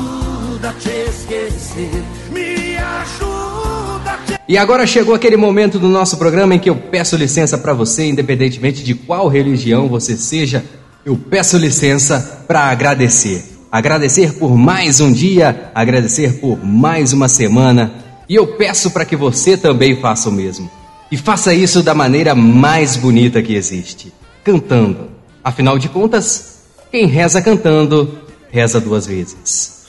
[0.80, 2.04] te esquecer.
[2.32, 7.16] Me ajuda te E agora chegou aquele momento do nosso programa em que eu peço
[7.16, 10.64] licença para você, independentemente de qual religião você seja,
[11.06, 13.44] eu peço licença para agradecer.
[13.72, 17.94] Agradecer por mais um dia, agradecer por mais uma semana,
[18.28, 20.70] e eu peço para que você também faça o mesmo.
[21.12, 25.10] E faça isso da maneira mais bonita que existe, cantando.
[25.44, 26.60] Afinal de contas,
[26.92, 28.20] quem reza cantando,
[28.50, 29.81] reza duas vezes.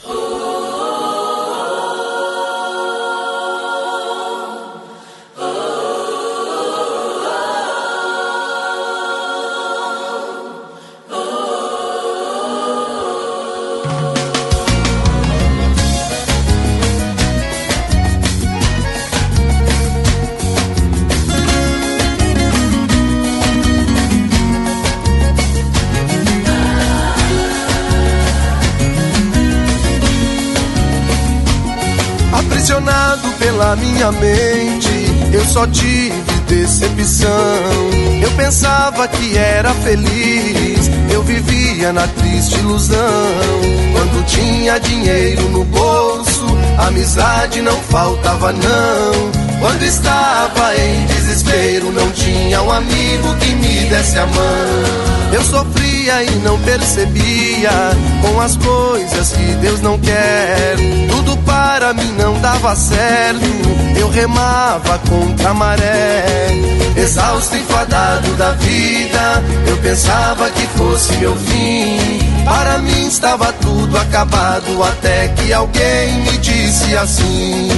[39.82, 42.98] Feliz, eu vivia na triste ilusão.
[43.92, 46.46] Quando tinha dinheiro no bolso,
[46.78, 49.42] amizade não faltava não.
[49.60, 55.12] Quando estava em desespero, não tinha um amigo que me desse a mão.
[55.32, 57.70] Eu sofria e não percebia
[58.20, 60.76] com as coisas que Deus não quer.
[61.08, 63.40] Tudo para mim não dava certo.
[63.96, 66.81] Eu remava contra a maré.
[66.96, 71.98] Exausto e fadado da vida, eu pensava que fosse meu fim.
[72.44, 77.68] Para mim estava tudo acabado até que alguém me disse assim.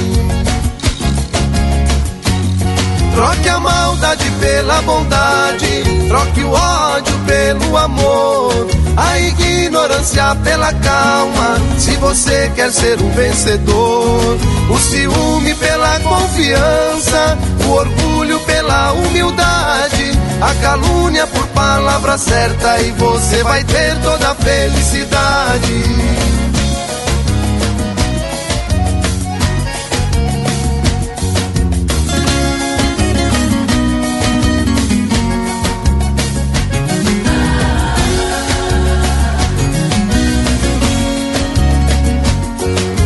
[3.14, 8.66] Troque a maldade pela bondade, troque o ódio pelo amor,
[8.96, 11.56] a ignorância pela calma.
[11.78, 14.36] Se você quer ser um vencedor,
[14.68, 23.42] o ciúme pela confiança, o orgulho pela humildade, a calúnia por palavra certa e você
[23.42, 25.84] vai ter toda a felicidade.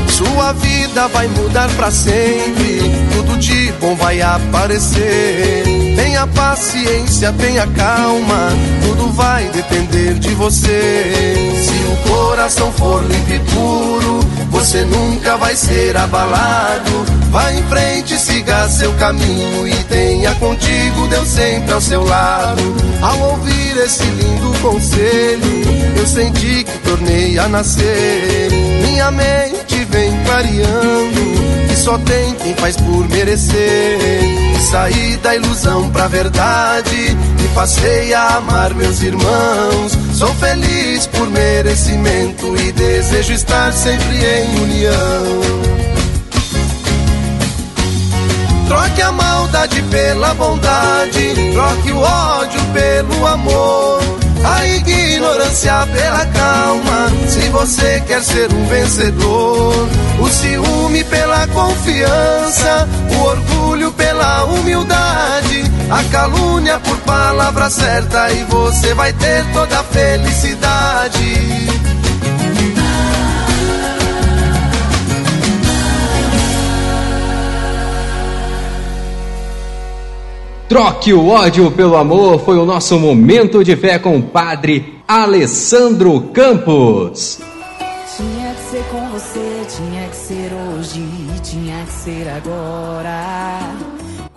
[0.08, 2.80] Sua vida vai mudar pra sempre,
[3.38, 5.64] de bom vai aparecer.
[5.96, 8.50] Tenha paciência, tenha calma,
[8.82, 11.54] tudo vai depender de você.
[11.62, 14.20] Se o coração for limpo e puro,
[14.50, 17.06] você nunca vai ser abalado.
[17.30, 22.62] Vá em frente, siga seu caminho e tenha contigo Deus sempre ao seu lado.
[23.02, 25.42] Ao ouvir esse lindo conselho,
[25.96, 28.50] eu senti que tornei a nascer.
[28.82, 31.20] Minha mente vem clareando,
[31.78, 33.98] só tem quem faz por merecer.
[34.70, 39.96] Saí da ilusão pra verdade, e passei a amar meus irmãos.
[40.12, 45.78] Sou feliz por merecimento e desejo estar sempre em união.
[48.66, 54.00] Troque a maldade pela bondade, troque o ódio pelo amor,
[54.44, 57.08] a ignorância pela calma.
[57.28, 59.88] Se você quer ser um vencedor,
[60.20, 68.94] o ciúme pela confiança, o orgulho pela humildade, a calúnia por palavra certa e você
[68.94, 71.77] vai ter toda a felicidade.
[80.68, 86.20] Troque o ódio pelo amor foi o nosso momento de fé com o padre Alessandro
[86.34, 87.40] Campos.
[88.14, 91.02] Tinha que ser com você, tinha que ser hoje,
[91.42, 93.72] tinha que ser agora.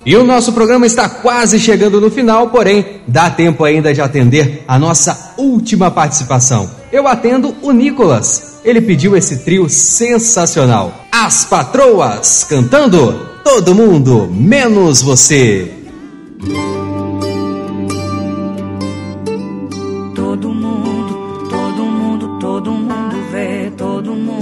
[0.05, 4.63] E o nosso programa está quase chegando no final, porém, dá tempo ainda de atender
[4.65, 6.71] a nossa última participação.
[6.93, 8.61] Eu atendo o Nicolas.
[8.63, 10.93] Ele pediu esse trio sensacional.
[11.11, 15.80] As Patroas cantando Todo Mundo Menos Você.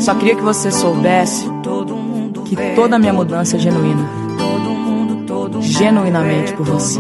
[0.09, 1.47] Só queria que você soubesse
[2.45, 4.09] que toda a minha mudança é genuína.
[5.61, 6.99] Genuinamente por você.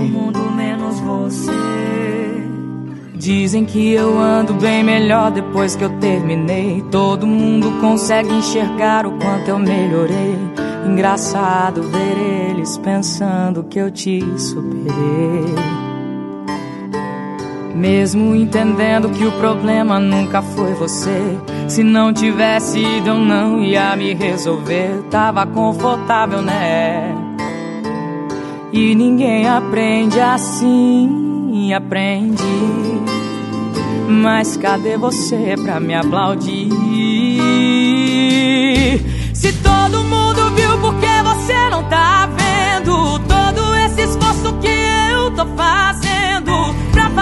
[3.15, 6.85] Dizem que eu ando bem melhor depois que eu terminei.
[6.91, 10.37] Todo mundo consegue enxergar o quanto eu melhorei.
[10.85, 15.88] Engraçado ver eles pensando que eu te superei.
[17.79, 21.37] Mesmo entendendo que o problema nunca foi você.
[21.69, 25.01] Se não tivesse ido, eu não ia me resolver.
[25.09, 27.15] Tava confortável, né?
[28.73, 32.43] E ninguém aprende assim, aprende.
[34.09, 36.69] Mas cadê você pra me aplaudir?
[39.33, 43.19] Se todo mundo viu, por que você não tá vendo?
[43.19, 46.08] Todo esse esforço que eu tô fazendo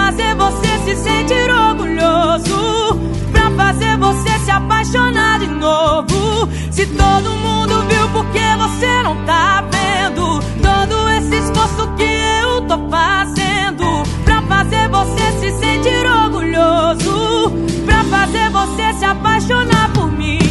[0.08, 2.98] fazer você se sentir orgulhoso,
[3.30, 6.48] pra fazer você se apaixonar de novo.
[6.70, 10.40] Se todo mundo viu, por que você não tá vendo?
[10.62, 12.08] Todo esse esforço que
[12.42, 17.52] eu tô fazendo pra fazer você se sentir orgulhoso,
[17.84, 20.47] pra fazer você se apaixonar por mim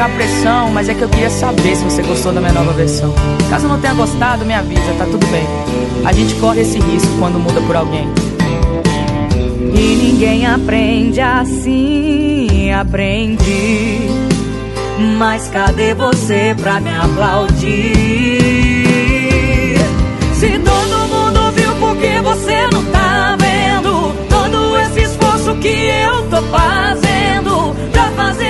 [0.00, 3.12] colocar pressão, mas é que eu queria saber se você gostou da minha nova versão.
[3.50, 5.46] Caso não tenha gostado, me avisa, tá tudo bem.
[6.04, 8.08] A gente corre esse risco quando muda por alguém.
[9.74, 13.98] E ninguém aprende assim, aprende.
[15.18, 17.60] Mas cadê você pra me aplaudir?
[20.34, 24.14] Se todo mundo viu, por que você não tá vendo?
[24.30, 27.09] Todo esse esforço que eu tô fazendo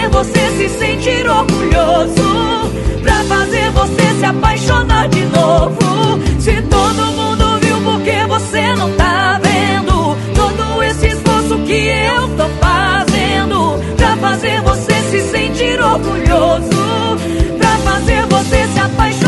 [0.01, 2.71] fazer você se sentir orgulhoso,
[3.03, 6.21] pra fazer você se apaixonar de novo.
[6.39, 10.17] Se todo mundo viu, por que você não tá vendo?
[10.35, 17.19] Todo esse esforço que eu tô fazendo pra fazer você se sentir orgulhoso,
[17.59, 19.20] pra fazer você se apaixonar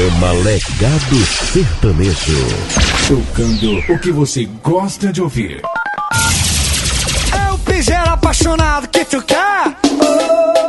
[0.00, 2.46] Programa Legado Sertanejo.
[3.06, 5.60] Tocando o que você gosta de ouvir.
[7.36, 9.76] É o piseiro apaixonado que tu quer.
[9.90, 10.59] Eric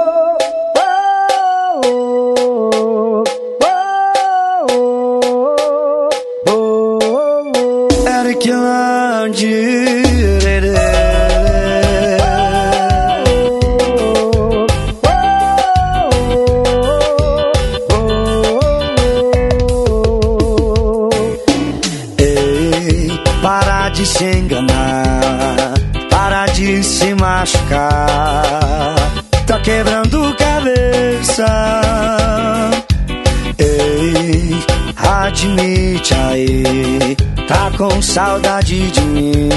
[37.81, 39.49] com saudade de mim.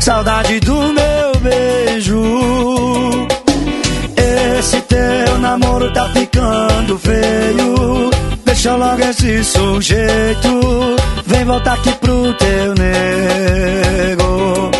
[0.00, 2.22] Saudade do meu beijo.
[4.58, 8.10] Esse teu namoro tá ficando feio.
[8.46, 10.96] Deixa logo esse sujeito.
[11.26, 14.70] Vem voltar aqui pro teu nego.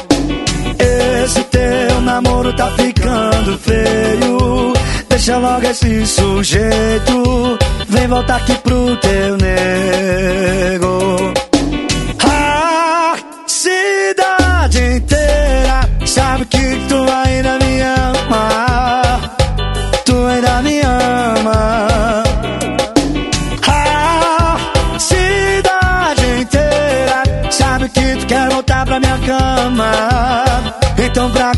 [1.22, 4.72] Esse teu namoro tá ficando feio.
[5.10, 7.58] Deixa logo esse sujeito.
[7.90, 11.45] Vem voltar aqui pro teu nego.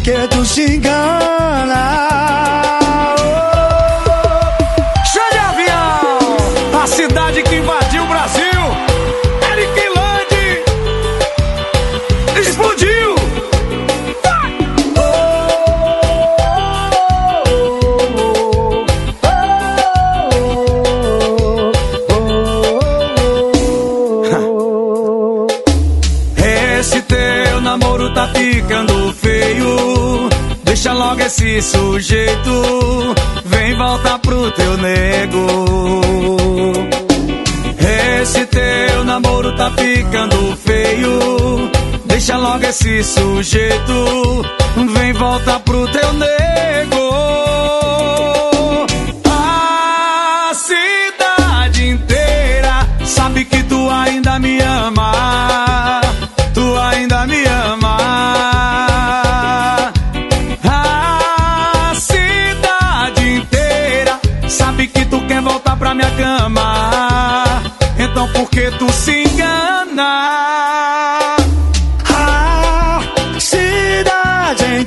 [0.09, 1.88] Que tu se engana?
[31.59, 33.15] Esse sujeito.
[33.45, 35.47] Vem voltar pro teu nego.
[38.21, 41.71] Esse teu namoro tá ficando feio.
[42.05, 44.45] Deixa logo esse sujeito.
[44.95, 47.08] Vem voltar pro teu nego.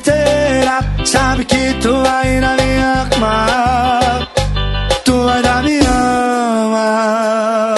[0.01, 4.27] Inteira sabe que tu ainda me ama.
[5.05, 7.75] Tu ainda me ama.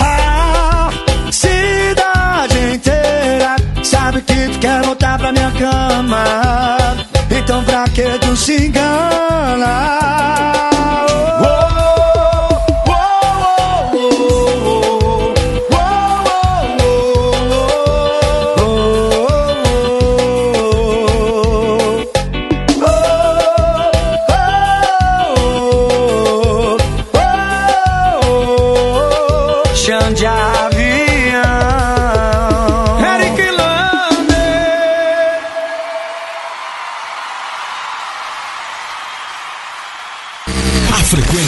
[0.00, 0.90] A
[1.30, 6.24] cidade inteira sabe que tu quer voltar pra minha cama.
[7.30, 9.05] Então pra que tu se engana?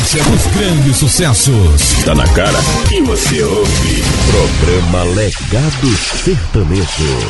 [0.08, 2.04] Frequência dos grandes sucessos.
[2.04, 2.58] Tá na cara
[2.88, 4.04] que você ouve.
[4.30, 7.28] Programa Legado Sertanejo.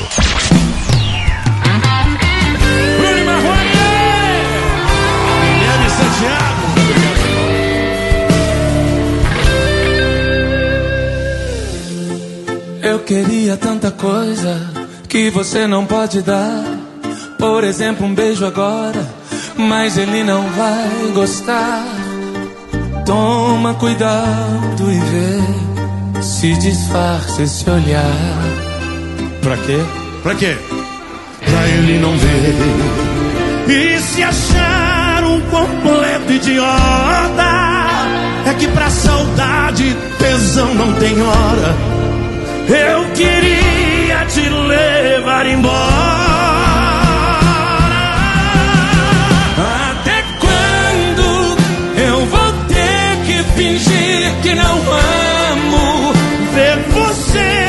[12.83, 14.71] Eu queria tanta coisa
[15.09, 16.65] que você não pode dar.
[17.39, 19.07] Por exemplo, um beijo agora,
[19.57, 21.98] mas ele não vai gostar.
[23.09, 28.05] Toma cuidado e vê se disfarça esse olhar.
[29.41, 29.79] Pra quê?
[30.23, 30.55] Pra quê?
[31.43, 32.55] Pra ele não ver.
[33.67, 37.49] E se achar um completo idiota,
[38.45, 41.77] é que pra saudade tesão não tem hora.
[42.69, 46.28] Eu queria te levar embora.
[53.59, 54.77] Fingir que não
[55.51, 56.13] amo?
[56.55, 57.68] Ver você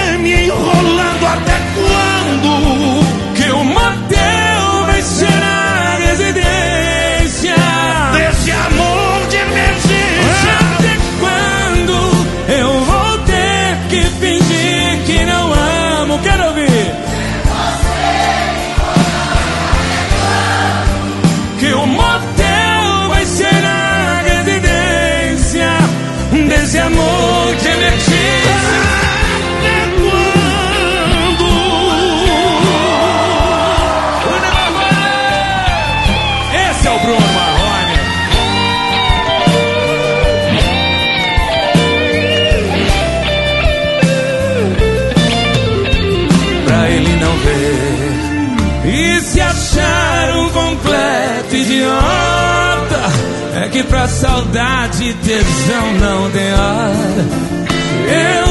[54.20, 57.26] saudade tesão não tem hora.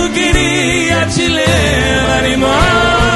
[0.01, 3.08] Eu queria te levar embora.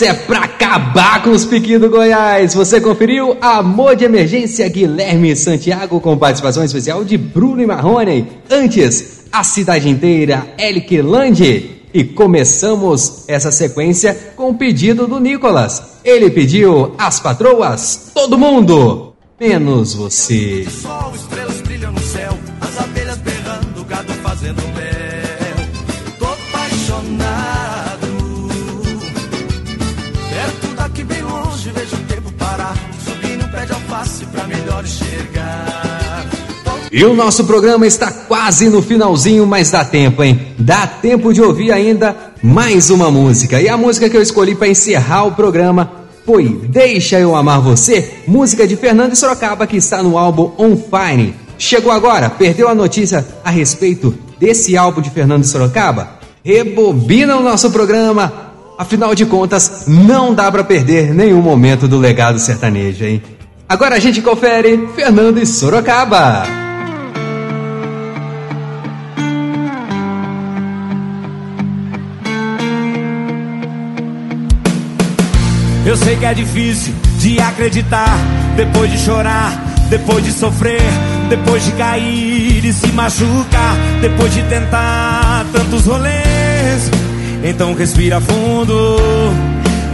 [0.00, 2.54] Essa é pra acabar com os piquinhos do Goiás.
[2.54, 8.26] Você conferiu Amor de Emergência Guilherme Santiago com participação especial de Bruno e Marrone.
[8.50, 11.82] Antes, a cidade inteira, Elique Lande.
[11.92, 15.82] E começamos essa sequência com o pedido do Nicolas.
[16.02, 20.66] Ele pediu as patroas, todo mundo, menos você.
[20.80, 21.12] Sol,
[34.70, 35.60] melhor.
[36.92, 40.48] E o nosso programa está quase no finalzinho, mas dá tempo, hein?
[40.58, 43.60] Dá tempo de ouvir ainda mais uma música.
[43.60, 45.88] E a música que eu escolhi para encerrar o programa
[46.26, 51.32] foi Deixa Eu Amar Você, música de Fernando Sorocaba que está no álbum On Fire.
[51.56, 56.18] Chegou agora, perdeu a notícia a respeito desse álbum de Fernando Sorocaba?
[56.44, 58.50] Rebobina o nosso programa.
[58.76, 63.22] Afinal de contas, não dá para perder nenhum momento do legado sertanejo, hein?
[63.70, 66.42] Agora a gente confere Fernando e Sorocaba.
[75.86, 78.18] Eu sei que é difícil de acreditar
[78.56, 79.52] depois de chorar,
[79.88, 80.82] depois de sofrer,
[81.28, 86.90] depois de cair e se machucar, depois de tentar tantos rolês.
[87.44, 88.96] Então respira fundo,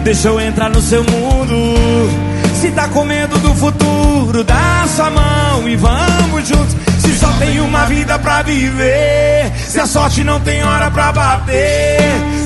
[0.02, 2.35] deixa eu entrar no seu mundo.
[2.60, 6.74] Se tá com medo do futuro, dá sua mão e vamos juntos.
[6.98, 12.00] Se só tem uma vida pra viver, se a sorte não tem hora pra bater,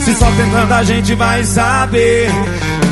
[0.04, 2.28] se só tentando a gente vai saber.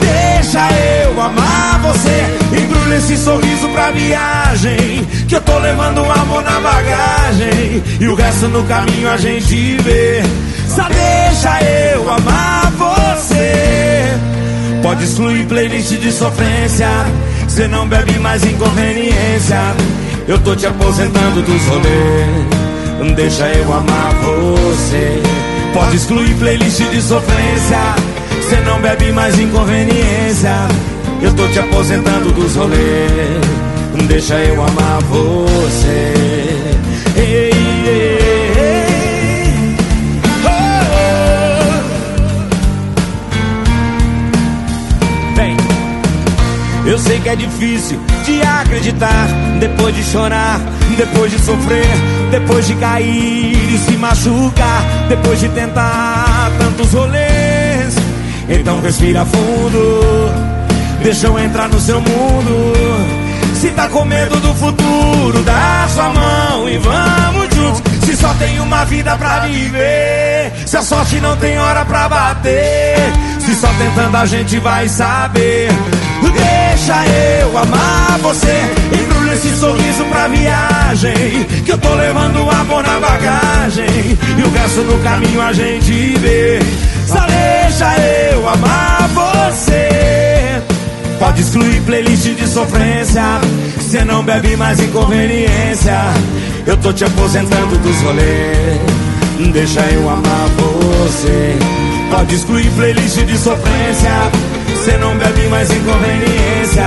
[0.00, 0.60] Deixa
[1.02, 6.60] eu amar você, embrulha esse sorriso pra viagem, que eu tô levando um amor na
[6.60, 10.22] bagagem e o resto no caminho a gente vê.
[10.68, 13.87] Só deixa eu amar você.
[14.82, 16.88] Pode excluir playlist de sofrência.
[17.48, 19.74] Cê não bebe mais inconveniência.
[20.26, 23.14] Eu tô te aposentando dos rolês.
[23.16, 25.22] Deixa eu amar você.
[25.72, 27.78] Pode excluir playlist de sofrência.
[28.48, 30.54] Cê não bebe mais inconveniência.
[31.20, 33.58] Eu tô te aposentando dos rolês.
[34.06, 36.57] Deixa eu amar você.
[46.98, 49.28] Eu sei que é difícil de acreditar.
[49.60, 50.60] Depois de chorar,
[50.96, 51.86] depois de sofrer,
[52.30, 57.94] depois de cair e se machucar, depois de tentar tantos rolês.
[58.48, 60.32] Então respira fundo,
[61.02, 62.74] deixa eu entrar no seu mundo.
[63.54, 67.82] Se tá com medo do futuro, dá sua mão e vamos juntos.
[68.04, 72.96] Se só tem uma vida pra viver, se a sorte não tem hora pra bater,
[73.40, 75.68] se só tentando a gente vai saber.
[76.22, 77.06] Deixa
[77.40, 78.62] eu amar você,
[78.92, 84.80] embrulha esse sorriso pra viagem, que eu tô levando amor na bagagem e o resto
[84.82, 86.60] no caminho a gente vê.
[87.06, 87.94] Só deixa
[88.32, 90.62] eu amar você.
[91.18, 93.22] Pode excluir playlist de sofrência.
[93.80, 95.98] Cê não bebe mais inconveniência.
[96.66, 98.80] Eu tô te aposentando dos rolês.
[99.52, 101.56] Deixa eu amar você.
[102.10, 104.10] Pode excluir playlist de sofrência.
[104.88, 106.86] Cê não bebe mais inconveniência.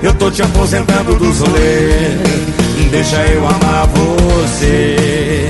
[0.00, 2.20] Eu tô te aposentando dos rolês.
[2.92, 5.43] Deixa eu amar você.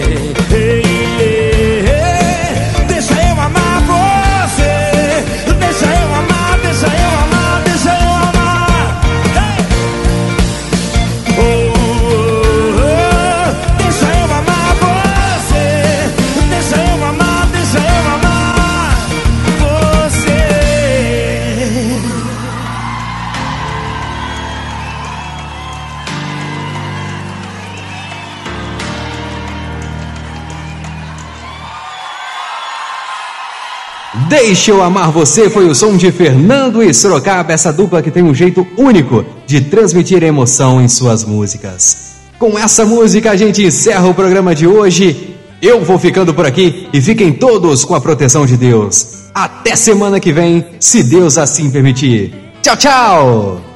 [34.28, 38.22] Deixa eu amar você foi o som de Fernando e Sorocaba, essa dupla que tem
[38.22, 42.14] um jeito único de transmitir emoção em suas músicas.
[42.38, 45.36] Com essa música a gente encerra o programa de hoje.
[45.60, 49.24] Eu vou ficando por aqui e fiquem todos com a proteção de Deus.
[49.34, 52.34] Até semana que vem, se Deus assim permitir.
[52.62, 53.73] Tchau, tchau!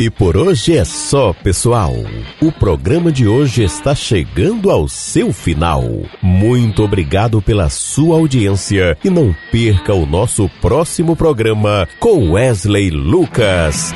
[0.00, 1.92] E por hoje é só, pessoal.
[2.40, 5.82] O programa de hoje está chegando ao seu final.
[6.22, 13.92] Muito obrigado pela sua audiência e não perca o nosso próximo programa com Wesley Lucas.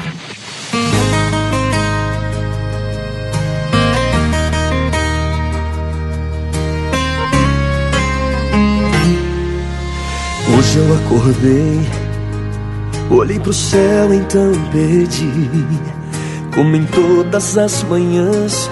[10.53, 12.02] Hoje eu acordei
[13.13, 15.31] Olhei pro céu, então pedi,
[16.55, 18.71] como em todas as manhãs,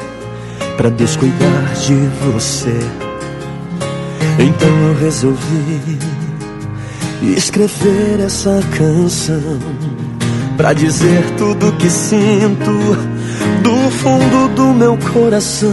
[0.79, 1.95] pra Deus cuidar de
[2.25, 2.79] você.
[4.39, 5.99] Então eu resolvi
[7.37, 9.59] escrever essa canção
[10.57, 12.73] pra dizer tudo que sinto
[13.63, 15.71] do fundo do meu coração.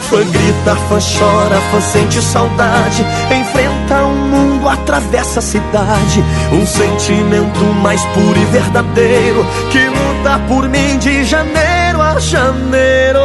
[0.00, 3.04] Fã grita, fã chora, fã sente saudade.
[3.30, 6.24] Enfrenta o mundo, atravessa a cidade.
[6.52, 13.20] Um sentimento mais puro e verdadeiro que luta por mim de janeiro a janeiro.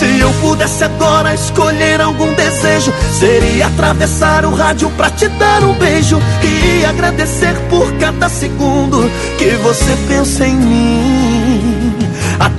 [0.00, 5.74] Se eu pudesse agora escolher algum desejo, seria atravessar o rádio pra te dar um
[5.74, 11.19] beijo e agradecer por cada segundo que você pensa em mim.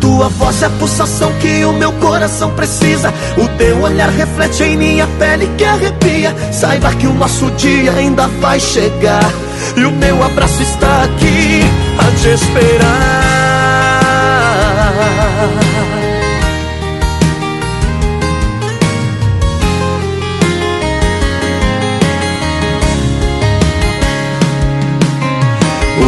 [0.01, 3.13] Tua voz é a pulsação que o meu coração precisa.
[3.37, 6.35] O teu olhar reflete em minha pele que arrepia.
[6.51, 9.31] Saiba que o nosso dia ainda vai chegar.
[9.77, 11.61] E o meu abraço está aqui
[11.99, 13.61] a te esperar.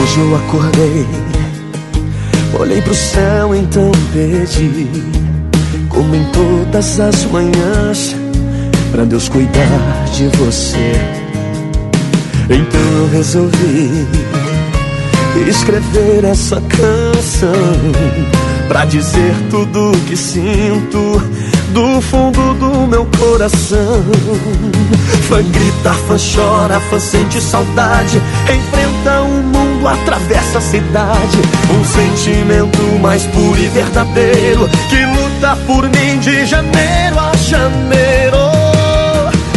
[0.03, 1.07] Hoje eu acordei,
[2.64, 4.88] olhei pro céu, então pedi,
[5.90, 8.15] como em todas as manhãs,
[8.90, 10.94] pra Deus cuidar de você.
[12.45, 14.07] Então eu resolvi
[15.49, 17.52] escrever essa canção
[18.69, 21.22] pra dizer tudo que sinto
[21.73, 24.03] do fundo do meu coração.
[25.27, 29.43] Fã grita, fã chora, fã sente saudade, enfrenta o
[29.88, 31.38] atravessa a cidade.
[31.72, 38.38] Um sentimento mais puro e verdadeiro que luta por mim de janeiro a janeiro.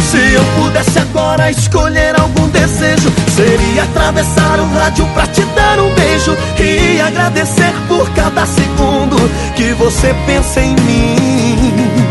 [0.09, 5.93] Se eu pudesse agora escolher algum desejo, seria atravessar o rádio pra te dar um
[5.93, 9.17] beijo e agradecer por cada segundo
[9.55, 12.06] que você pensa em mim.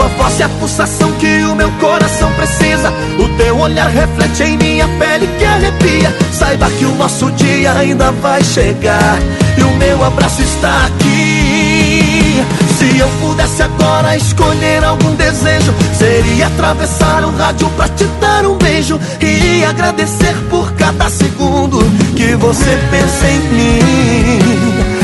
[0.00, 2.90] Tua voz é a pulsação que o meu coração precisa.
[3.18, 6.16] O teu olhar reflete em minha pele que arrepia.
[6.32, 9.18] Saiba que o nosso dia ainda vai chegar
[9.58, 12.42] e o meu abraço está aqui.
[12.78, 18.56] Se eu pudesse agora escolher algum desejo, seria atravessar o rádio pra te dar um
[18.56, 21.78] beijo e agradecer por cada segundo
[22.16, 24.99] que você pensa em mim.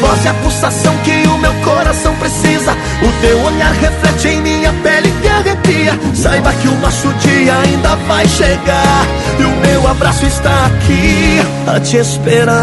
[0.00, 2.72] Voz é a pulsação que o meu coração precisa.
[3.02, 5.98] O teu olhar reflete em minha pele que arrepia.
[6.14, 9.06] Saiba que o nosso dia ainda vai chegar.
[9.38, 12.56] E o meu abraço está aqui a te esperar.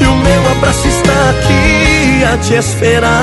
[0.00, 3.14] E o meu abraço está aqui a te esperar.